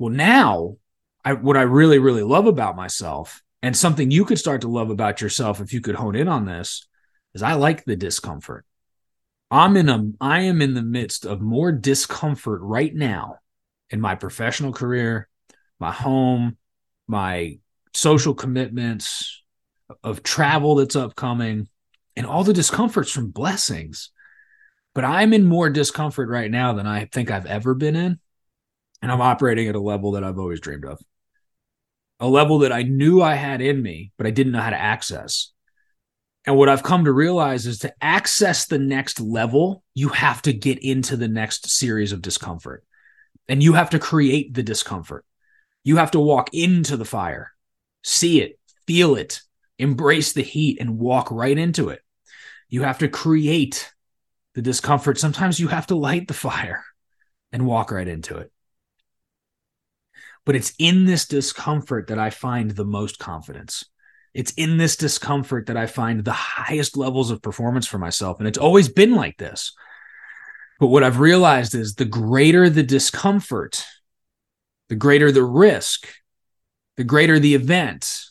Well, 0.00 0.12
now 0.12 0.78
I, 1.24 1.34
what 1.34 1.56
I 1.56 1.62
really, 1.62 2.00
really 2.00 2.24
love 2.24 2.48
about 2.48 2.74
myself 2.74 3.40
And 3.62 3.76
something 3.76 4.10
you 4.10 4.24
could 4.24 4.40
start 4.40 4.62
to 4.62 4.68
love 4.68 4.90
about 4.90 5.20
yourself 5.20 5.60
if 5.60 5.72
you 5.72 5.80
could 5.80 5.94
hone 5.94 6.16
in 6.16 6.26
on 6.26 6.44
this 6.44 6.88
is 7.34 7.42
I 7.42 7.52
like 7.52 7.84
the 7.84 7.94
discomfort. 7.94 8.66
I'm 9.48 9.76
in 9.76 9.88
a 9.88 10.10
I 10.20 10.40
am 10.40 10.60
in 10.60 10.74
the 10.74 10.82
midst 10.82 11.24
of 11.24 11.40
more 11.40 11.70
discomfort 11.70 12.62
right 12.62 12.92
now 12.92 13.38
in 13.90 14.00
my 14.00 14.16
professional 14.16 14.72
career, 14.72 15.28
my 15.78 15.92
home, 15.92 16.56
my 17.06 17.58
social 17.94 18.34
commitments, 18.34 19.42
of 20.02 20.22
travel 20.22 20.76
that's 20.76 20.96
upcoming, 20.96 21.68
and 22.16 22.26
all 22.26 22.44
the 22.44 22.52
discomforts 22.52 23.10
from 23.10 23.30
blessings. 23.30 24.10
But 24.94 25.04
I'm 25.04 25.32
in 25.32 25.44
more 25.44 25.70
discomfort 25.70 26.28
right 26.28 26.50
now 26.50 26.74
than 26.74 26.86
I 26.86 27.06
think 27.06 27.30
I've 27.30 27.46
ever 27.46 27.74
been 27.74 27.96
in. 27.96 28.18
And 29.00 29.10
I'm 29.10 29.20
operating 29.20 29.68
at 29.68 29.74
a 29.74 29.80
level 29.80 30.12
that 30.12 30.24
I've 30.24 30.38
always 30.38 30.60
dreamed 30.60 30.84
of. 30.84 31.00
A 32.20 32.28
level 32.28 32.60
that 32.60 32.72
I 32.72 32.82
knew 32.82 33.20
I 33.20 33.34
had 33.34 33.60
in 33.60 33.82
me, 33.82 34.12
but 34.16 34.26
I 34.26 34.30
didn't 34.30 34.52
know 34.52 34.60
how 34.60 34.70
to 34.70 34.80
access. 34.80 35.52
And 36.46 36.56
what 36.56 36.68
I've 36.68 36.82
come 36.82 37.04
to 37.04 37.12
realize 37.12 37.66
is 37.66 37.80
to 37.80 37.94
access 38.00 38.66
the 38.66 38.78
next 38.78 39.20
level, 39.20 39.82
you 39.94 40.08
have 40.10 40.42
to 40.42 40.52
get 40.52 40.78
into 40.78 41.16
the 41.16 41.28
next 41.28 41.70
series 41.70 42.12
of 42.12 42.22
discomfort. 42.22 42.84
And 43.48 43.62
you 43.62 43.72
have 43.72 43.90
to 43.90 43.98
create 43.98 44.54
the 44.54 44.62
discomfort. 44.62 45.24
You 45.84 45.96
have 45.96 46.12
to 46.12 46.20
walk 46.20 46.50
into 46.52 46.96
the 46.96 47.04
fire, 47.04 47.52
see 48.02 48.40
it, 48.40 48.58
feel 48.86 49.16
it, 49.16 49.40
embrace 49.78 50.32
the 50.32 50.42
heat, 50.42 50.78
and 50.80 50.98
walk 50.98 51.30
right 51.30 51.56
into 51.56 51.88
it. 51.88 52.00
You 52.68 52.82
have 52.82 52.98
to 52.98 53.08
create 53.08 53.92
the 54.54 54.62
discomfort. 54.62 55.18
Sometimes 55.18 55.58
you 55.58 55.68
have 55.68 55.88
to 55.88 55.94
light 55.94 56.28
the 56.28 56.34
fire 56.34 56.84
and 57.52 57.66
walk 57.66 57.90
right 57.90 58.08
into 58.08 58.38
it. 58.38 58.50
But 60.44 60.56
it's 60.56 60.72
in 60.78 61.04
this 61.04 61.26
discomfort 61.26 62.08
that 62.08 62.18
I 62.18 62.30
find 62.30 62.70
the 62.70 62.84
most 62.84 63.18
confidence. 63.18 63.84
It's 64.34 64.52
in 64.52 64.76
this 64.76 64.96
discomfort 64.96 65.66
that 65.66 65.76
I 65.76 65.86
find 65.86 66.24
the 66.24 66.32
highest 66.32 66.96
levels 66.96 67.30
of 67.30 67.42
performance 67.42 67.86
for 67.86 67.98
myself. 67.98 68.38
And 68.38 68.48
it's 68.48 68.58
always 68.58 68.88
been 68.88 69.14
like 69.14 69.36
this. 69.36 69.74
But 70.80 70.86
what 70.88 71.04
I've 71.04 71.20
realized 71.20 71.74
is 71.74 71.94
the 71.94 72.04
greater 72.04 72.68
the 72.68 72.82
discomfort, 72.82 73.84
the 74.92 74.96
greater 74.96 75.32
the 75.32 75.42
risk, 75.42 76.06
the 76.98 77.04
greater 77.04 77.38
the 77.38 77.54
event, 77.54 78.24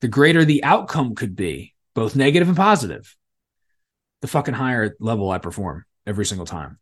the 0.00 0.06
greater 0.06 0.44
the 0.44 0.62
outcome 0.62 1.16
could 1.16 1.34
be, 1.34 1.74
both 1.92 2.14
negative 2.14 2.46
and 2.46 2.56
positive, 2.56 3.16
the 4.20 4.28
fucking 4.28 4.54
higher 4.54 4.94
level 5.00 5.28
I 5.28 5.38
perform 5.38 5.84
every 6.06 6.24
single 6.24 6.46
time. 6.46 6.78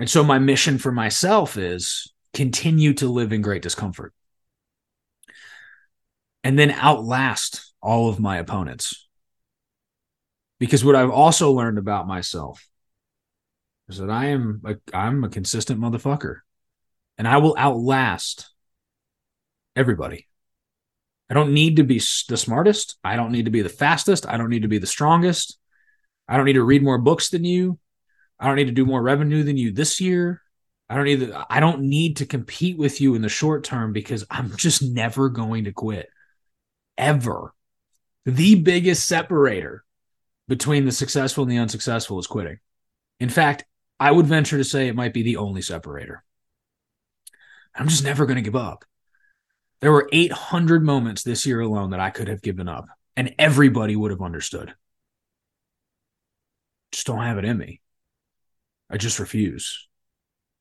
And 0.00 0.10
so 0.10 0.24
my 0.24 0.40
mission 0.40 0.78
for 0.78 0.90
myself 0.90 1.56
is 1.56 2.12
continue 2.34 2.92
to 2.94 3.06
live 3.08 3.32
in 3.32 3.40
great 3.40 3.62
discomfort 3.62 4.12
and 6.42 6.58
then 6.58 6.72
outlast 6.72 7.72
all 7.80 8.08
of 8.08 8.18
my 8.18 8.38
opponents. 8.38 9.06
Because 10.58 10.84
what 10.84 10.96
I've 10.96 11.10
also 11.10 11.52
learned 11.52 11.78
about 11.78 12.08
myself 12.08 12.68
is 13.88 13.98
that 13.98 14.10
I 14.10 14.30
am 14.30 14.60
a, 14.66 14.74
I'm 14.92 15.22
a 15.22 15.28
consistent 15.28 15.80
motherfucker 15.80 16.38
and 17.18 17.26
I 17.26 17.38
will 17.38 17.56
outlast 17.58 18.50
everybody. 19.74 20.26
I 21.30 21.34
don't 21.34 21.52
need 21.52 21.76
to 21.76 21.84
be 21.84 22.00
the 22.28 22.36
smartest. 22.36 22.98
I 23.02 23.16
don't 23.16 23.32
need 23.32 23.46
to 23.46 23.50
be 23.50 23.62
the 23.62 23.68
fastest. 23.68 24.26
I 24.28 24.36
don't 24.36 24.50
need 24.50 24.62
to 24.62 24.68
be 24.68 24.78
the 24.78 24.86
strongest. 24.86 25.58
I 26.28 26.36
don't 26.36 26.46
need 26.46 26.54
to 26.54 26.64
read 26.64 26.82
more 26.82 26.98
books 26.98 27.30
than 27.30 27.44
you. 27.44 27.78
I 28.38 28.46
don't 28.46 28.56
need 28.56 28.66
to 28.66 28.72
do 28.72 28.86
more 28.86 29.02
revenue 29.02 29.42
than 29.42 29.56
you 29.56 29.72
this 29.72 30.00
year. 30.00 30.42
I 30.88 30.94
don't 30.94 31.04
need 31.04 31.20
to, 31.20 31.46
I 31.50 31.58
don't 31.58 31.82
need 31.82 32.18
to 32.18 32.26
compete 32.26 32.78
with 32.78 33.00
you 33.00 33.14
in 33.14 33.22
the 33.22 33.28
short 33.28 33.64
term 33.64 33.92
because 33.92 34.24
I'm 34.30 34.54
just 34.56 34.82
never 34.82 35.28
going 35.28 35.64
to 35.64 35.72
quit. 35.72 36.08
Ever. 36.96 37.52
The 38.24 38.56
biggest 38.56 39.06
separator 39.06 39.84
between 40.48 40.84
the 40.84 40.92
successful 40.92 41.42
and 41.42 41.50
the 41.50 41.58
unsuccessful 41.58 42.18
is 42.18 42.26
quitting. 42.26 42.58
In 43.18 43.28
fact, 43.28 43.64
I 43.98 44.10
would 44.10 44.26
venture 44.26 44.58
to 44.58 44.64
say 44.64 44.88
it 44.88 44.96
might 44.96 45.14
be 45.14 45.22
the 45.22 45.38
only 45.38 45.62
separator. 45.62 46.24
I'm 47.76 47.88
just 47.88 48.04
never 48.04 48.26
going 48.26 48.36
to 48.36 48.42
give 48.42 48.56
up. 48.56 48.84
There 49.80 49.92
were 49.92 50.08
800 50.12 50.82
moments 50.82 51.22
this 51.22 51.44
year 51.44 51.60
alone 51.60 51.90
that 51.90 52.00
I 52.00 52.10
could 52.10 52.28
have 52.28 52.42
given 52.42 52.68
up, 52.68 52.86
and 53.16 53.34
everybody 53.38 53.94
would 53.94 54.10
have 54.10 54.22
understood. 54.22 54.74
Just 56.92 57.06
don't 57.06 57.22
have 57.22 57.38
it 57.38 57.44
in 57.44 57.58
me. 57.58 57.80
I 58.88 58.96
just 58.96 59.18
refuse. 59.18 59.86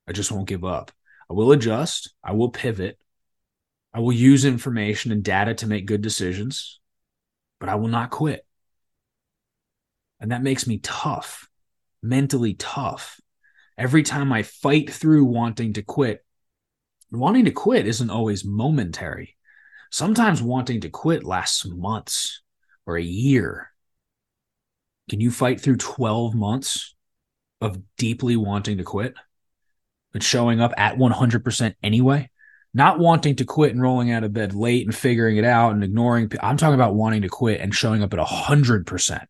I 0.08 0.12
just 0.12 0.32
won't 0.32 0.47
give 0.47 0.65
up. 0.65 0.91
I 1.30 1.34
will 1.34 1.51
adjust. 1.51 2.13
I 2.23 2.34
will 2.34 2.49
pivot. 2.49 2.99
I 3.93 3.99
will 3.99 4.12
use 4.12 4.43
information 4.43 5.12
and 5.13 5.23
data 5.23 5.54
to 5.56 5.67
make 5.67 5.86
good 5.86 6.01
decisions, 6.01 6.82
but 7.60 7.69
I 7.69 7.75
will 7.75 7.88
not 7.88 8.10
quit. 8.10 8.45
And 10.19 10.32
that 10.32 10.43
makes 10.43 10.67
me 10.67 10.80
tough, 10.80 11.47
mentally 12.04 12.56
tough. 12.56 13.21
Every 13.78 14.04
time 14.04 14.34
I 14.34 14.43
fight 14.43 14.91
through 14.91 15.25
wanting 15.25 15.73
to 15.73 15.82
quit, 15.82 16.24
wanting 17.11 17.45
to 17.45 17.51
quit 17.51 17.87
isn't 17.87 18.09
always 18.09 18.45
momentary. 18.45 19.35
Sometimes 19.91 20.41
wanting 20.41 20.81
to 20.81 20.89
quit 20.89 21.23
lasts 21.23 21.65
months 21.65 22.41
or 22.85 22.97
a 22.97 23.03
year. 23.03 23.71
Can 25.09 25.21
you 25.21 25.31
fight 25.31 25.61
through 25.61 25.77
12 25.77 26.35
months 26.35 26.95
of 27.61 27.79
deeply 27.97 28.35
wanting 28.35 28.77
to 28.77 28.83
quit 28.83 29.13
but 30.11 30.23
showing 30.23 30.61
up 30.61 30.73
at 30.77 30.97
100% 30.97 31.75
anyway? 31.83 32.29
Not 32.73 32.99
wanting 32.99 33.37
to 33.37 33.45
quit 33.45 33.71
and 33.71 33.81
rolling 33.81 34.11
out 34.11 34.25
of 34.25 34.33
bed 34.33 34.53
late 34.53 34.85
and 34.85 34.93
figuring 34.93 35.37
it 35.37 35.45
out 35.45 35.71
and 35.71 35.83
ignoring. 35.83 36.29
I'm 36.41 36.57
talking 36.57 36.75
about 36.75 36.93
wanting 36.93 37.21
to 37.21 37.29
quit 37.29 37.61
and 37.61 37.73
showing 37.73 38.03
up 38.03 38.13
at 38.13 38.19
100%. 38.19 39.25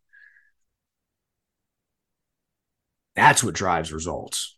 That's 3.16 3.44
what 3.44 3.54
drives 3.54 3.94
results. 3.94 4.58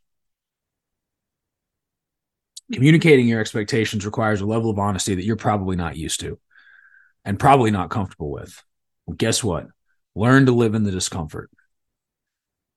Communicating 2.73 3.27
your 3.27 3.39
expectations 3.39 4.05
requires 4.05 4.41
a 4.41 4.45
level 4.45 4.69
of 4.69 4.79
honesty 4.79 5.15
that 5.15 5.23
you're 5.23 5.37
probably 5.37 5.75
not 5.75 5.95
used 5.95 6.19
to 6.19 6.39
and 7.23 7.39
probably 7.39 7.71
not 7.71 7.89
comfortable 7.89 8.31
with. 8.31 8.61
Well, 9.05 9.15
guess 9.15 9.43
what? 9.43 9.67
Learn 10.15 10.45
to 10.47 10.51
live 10.51 10.75
in 10.75 10.83
the 10.83 10.91
discomfort. 10.91 11.49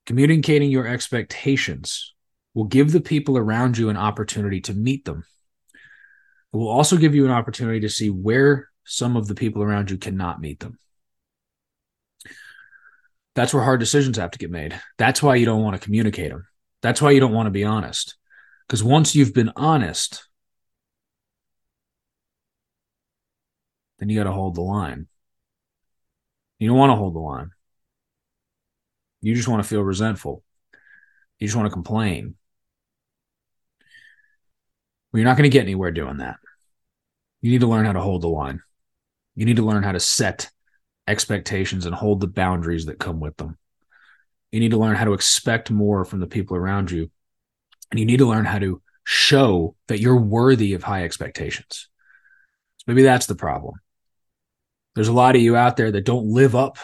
Communicating 0.07 0.70
your 0.70 0.87
expectations 0.87 2.14
will 2.55 2.64
give 2.64 2.92
the 2.92 3.00
people 3.00 3.37
around 3.37 3.79
you 3.79 3.88
an 3.88 3.96
opportunity 3.96 4.61
to 4.62 4.74
meet 4.74 5.05
them. 5.05 5.24
It 6.53 6.57
will 6.57 6.68
also 6.68 6.96
give 6.96 7.14
you 7.14 7.24
an 7.24 7.31
opportunity 7.31 7.81
to 7.81 7.88
see 7.88 8.11
where 8.11 8.70
some 8.85 9.16
of 9.16 9.29
the 9.29 9.35
people 9.35 9.62
around 9.62 9.90
you 9.90 9.98
cannot 9.98 10.40
meet 10.40 10.61
them. 10.61 10.79
That's 13.37 13.55
where 13.55 13.62
hard 13.62 13.79
decisions 13.81 14.16
have 14.16 14.33
to 14.33 14.38
get 14.38 14.50
made. 14.50 14.81
That's 14.98 15.22
why 15.22 15.37
you 15.37 15.46
don't 15.46 15.62
want 15.62 15.81
to 15.81 15.85
communicate 15.85 16.31
them. 16.31 16.46
That's 16.83 17.00
why 17.00 17.12
you 17.12 17.20
don't 17.20 17.33
want 17.33 17.46
to 17.46 17.53
be 17.53 17.64
honest. 17.64 18.16
Because 18.71 18.85
once 18.85 19.17
you've 19.17 19.35
been 19.35 19.51
honest, 19.57 20.29
then 23.99 24.09
you 24.09 24.17
got 24.17 24.31
to 24.31 24.33
hold 24.33 24.55
the 24.55 24.61
line. 24.61 25.09
You 26.61 26.69
don't 26.69 26.79
want 26.79 26.91
to 26.91 26.95
hold 26.95 27.17
the 27.17 27.19
line. 27.19 27.51
You 29.23 29.35
just 29.35 29.49
want 29.49 29.61
to 29.61 29.69
feel 29.69 29.83
resentful. 29.83 30.45
You 31.41 31.49
just 31.49 31.57
want 31.57 31.67
to 31.67 31.73
complain. 31.73 32.37
Well, 35.13 35.19
you're 35.19 35.29
not 35.29 35.37
going 35.37 35.51
to 35.51 35.53
get 35.53 35.63
anywhere 35.65 35.91
doing 35.91 36.19
that. 36.19 36.37
You 37.41 37.51
need 37.51 37.63
to 37.63 37.67
learn 37.67 37.87
how 37.87 37.93
to 37.95 38.01
hold 38.01 38.23
the 38.23 38.29
line. 38.29 38.61
You 39.35 39.47
need 39.47 39.57
to 39.57 39.67
learn 39.67 39.83
how 39.83 39.91
to 39.91 39.99
set 39.99 40.49
expectations 41.09 41.87
and 41.87 41.95
hold 41.95 42.21
the 42.21 42.29
boundaries 42.29 42.87
that 42.87 43.01
come 43.01 43.19
with 43.19 43.37
them. 43.37 43.59
You 44.53 44.61
need 44.61 44.71
to 44.71 44.79
learn 44.79 44.95
how 44.95 45.07
to 45.07 45.15
expect 45.15 45.73
more 45.73 46.05
from 46.05 46.21
the 46.21 46.29
people 46.29 46.57
around 46.57 46.93
you 46.93 47.11
and 47.90 47.98
you 47.98 48.07
need 48.07 48.18
to 48.18 48.29
learn 48.29 48.44
how 48.44 48.59
to 48.59 48.83
show 49.05 49.74
that 49.88 50.00
you're 50.00 50.16
worthy 50.16 50.74
of 50.74 50.83
high 50.83 51.05
expectations. 51.05 51.88
So 52.79 52.85
maybe 52.87 53.03
that's 53.03 53.26
the 53.26 53.35
problem. 53.35 53.74
There's 54.94 55.09
a 55.09 55.12
lot 55.12 55.37
of 55.37 55.42
you 55.42 55.57
out 55.57 55.76
there 55.76 55.90
that 55.90 56.05
don't 56.05 56.26
live 56.26 56.55
up 56.55 56.79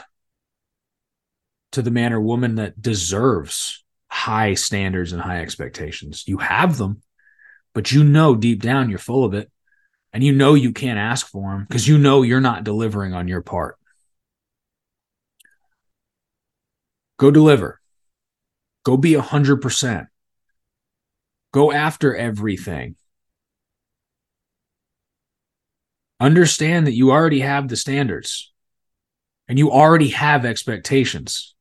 to 1.72 1.82
the 1.82 1.90
man 1.90 2.12
or 2.12 2.20
woman 2.20 2.56
that 2.56 2.80
deserves 2.80 3.84
high 4.08 4.54
standards 4.54 5.12
and 5.12 5.20
high 5.20 5.40
expectations. 5.40 6.24
You 6.26 6.38
have 6.38 6.78
them, 6.78 7.02
but 7.74 7.92
you 7.92 8.04
know 8.04 8.34
deep 8.34 8.62
down 8.62 8.90
you're 8.90 8.98
full 8.98 9.24
of 9.24 9.34
it. 9.34 9.50
And 10.12 10.24
you 10.24 10.32
know 10.32 10.54
you 10.54 10.72
can't 10.72 10.98
ask 10.98 11.26
for 11.26 11.52
them 11.52 11.66
because 11.68 11.86
you 11.86 11.98
know 11.98 12.22
you're 12.22 12.40
not 12.40 12.64
delivering 12.64 13.12
on 13.12 13.28
your 13.28 13.42
part. 13.42 13.76
Go 17.18 17.30
deliver. 17.30 17.80
Go 18.84 18.96
be 18.96 19.12
100%. 19.12 20.06
Go 21.56 21.72
after 21.72 22.14
everything. 22.14 22.96
Understand 26.20 26.86
that 26.86 26.92
you 26.92 27.12
already 27.12 27.40
have 27.40 27.68
the 27.68 27.76
standards 27.76 28.52
and 29.48 29.58
you 29.58 29.72
already 29.72 30.10
have 30.10 30.44
expectations. 30.44 31.54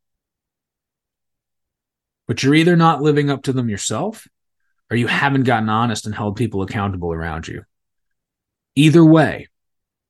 But 2.27 2.43
you're 2.43 2.55
either 2.55 2.75
not 2.75 3.03
living 3.03 3.29
up 3.29 3.43
to 3.43 3.53
them 3.53 3.69
yourself 3.69 4.27
or 4.91 4.97
you 4.97 5.07
haven't 5.07 5.43
gotten 5.43 5.69
honest 5.69 6.05
and 6.05 6.13
held 6.13 6.35
people 6.35 6.61
accountable 6.61 7.13
around 7.13 7.47
you. 7.47 7.63
Either 8.75 9.05
way, 9.05 9.47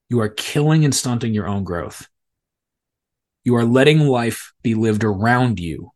you 0.09 0.19
are 0.19 0.29
killing 0.29 0.83
and 0.83 0.95
stunting 0.95 1.35
your 1.35 1.47
own 1.47 1.63
growth. 1.63 2.07
You 3.43 3.55
are 3.57 3.65
letting 3.65 3.99
life 3.99 4.51
be 4.63 4.73
lived 4.73 5.03
around 5.03 5.59
you. 5.59 5.91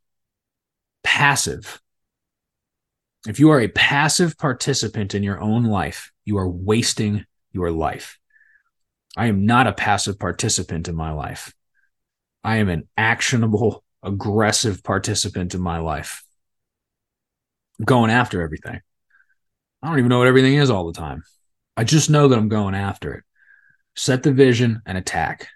Passive. 1.02 1.82
If 3.28 3.40
you 3.40 3.50
are 3.50 3.60
a 3.60 3.68
passive 3.68 4.38
participant 4.38 5.14
in 5.14 5.24
your 5.24 5.42
own 5.42 5.66
life, 5.66 6.12
you 6.24 6.38
are 6.38 6.50
wasting 6.50 7.26
your 7.52 7.72
life. 7.72 8.18
I 9.18 9.28
am 9.28 9.46
not 9.46 9.68
a 9.68 9.74
passive 9.74 10.18
participant 10.18 10.88
in 10.88 10.96
my 10.96 11.12
life. 11.12 11.54
I 12.44 12.58
am 12.58 12.70
an 12.70 12.88
actionable, 12.96 13.84
aggressive 14.02 14.84
participant 14.84 15.54
in 15.54 15.62
my 15.62 15.80
life. 15.80 16.24
I'm 17.78 17.86
going 17.86 18.12
after 18.12 18.42
everything. 18.42 18.80
I 19.82 19.88
don't 19.88 20.00
even 20.00 20.10
know 20.10 20.20
what 20.20 20.28
everything 20.28 20.56
is 20.56 20.70
all 20.70 20.88
the 20.88 20.98
time. 20.98 21.24
I 21.76 21.84
just 21.84 22.10
know 22.10 22.28
that 22.28 22.38
I'm 22.38 22.50
going 22.50 22.76
after 22.76 23.14
it. 23.16 23.24
Set 23.96 24.24
the 24.24 24.32
vision 24.32 24.82
and 24.86 24.98
attack. 24.98 25.48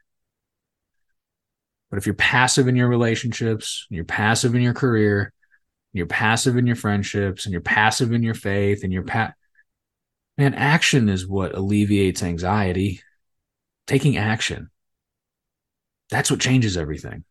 But 1.89 1.97
if 1.97 2.05
you're 2.05 2.15
passive 2.15 2.67
in 2.67 2.75
your 2.75 2.87
relationships, 2.87 3.85
you're 3.89 4.03
passive 4.03 4.55
in 4.55 4.61
your 4.61 4.73
career, 4.73 5.31
you're 5.93 6.07
passive 6.07 6.57
in 6.57 6.67
your 6.67 6.75
friendships, 6.75 7.45
and 7.45 7.53
you're 7.53 7.61
passive 7.61 8.11
in 8.11 8.23
your 8.23 8.33
faith, 8.33 8.83
and 8.83 8.91
you're 8.91 9.03
pat, 9.03 9.35
man, 10.37 10.53
action 10.53 11.09
is 11.09 11.27
what 11.27 11.55
alleviates 11.55 12.23
anxiety. 12.23 13.01
Taking 13.85 14.17
action. 14.17 14.69
That's 16.09 16.31
what 16.31 16.39
changes 16.39 16.77
everything. 16.77 17.25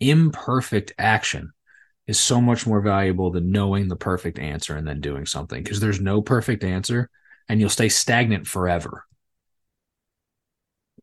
Imperfect 0.00 0.92
action 0.98 1.52
is 2.06 2.18
so 2.18 2.40
much 2.40 2.66
more 2.66 2.80
valuable 2.80 3.30
than 3.30 3.52
knowing 3.52 3.88
the 3.88 3.96
perfect 3.96 4.38
answer 4.38 4.76
and 4.76 4.86
then 4.86 5.00
doing 5.00 5.26
something 5.26 5.62
because 5.62 5.80
there's 5.80 6.00
no 6.00 6.22
perfect 6.22 6.64
answer 6.64 7.10
and 7.48 7.60
you'll 7.60 7.68
stay 7.68 7.88
stagnant 7.88 8.46
forever. 8.46 9.04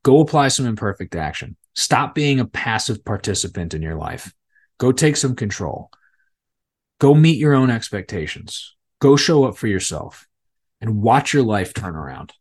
Go 0.04 0.20
apply 0.22 0.50
some 0.50 0.66
imperfect 0.66 1.16
action. 1.16 1.58
Stop 1.74 2.16
being 2.16 2.40
a 2.40 2.46
passive 2.46 3.04
participant 3.04 3.74
in 3.74 3.82
your 3.82 3.96
life. 3.96 4.34
Go 4.78 4.92
take 4.92 5.18
some 5.18 5.36
control. 5.36 5.90
Go 7.06 7.14
meet 7.14 7.38
your 7.38 7.54
own 7.54 7.70
expectations. 7.70 8.76
Go 9.00 9.16
show 9.16 9.44
up 9.44 9.58
for 9.58 9.68
yourself 9.68 10.26
and 10.82 11.04
watch 11.04 11.36
your 11.36 11.44
life 11.44 11.72
turn 11.72 11.96
around. 11.96 12.34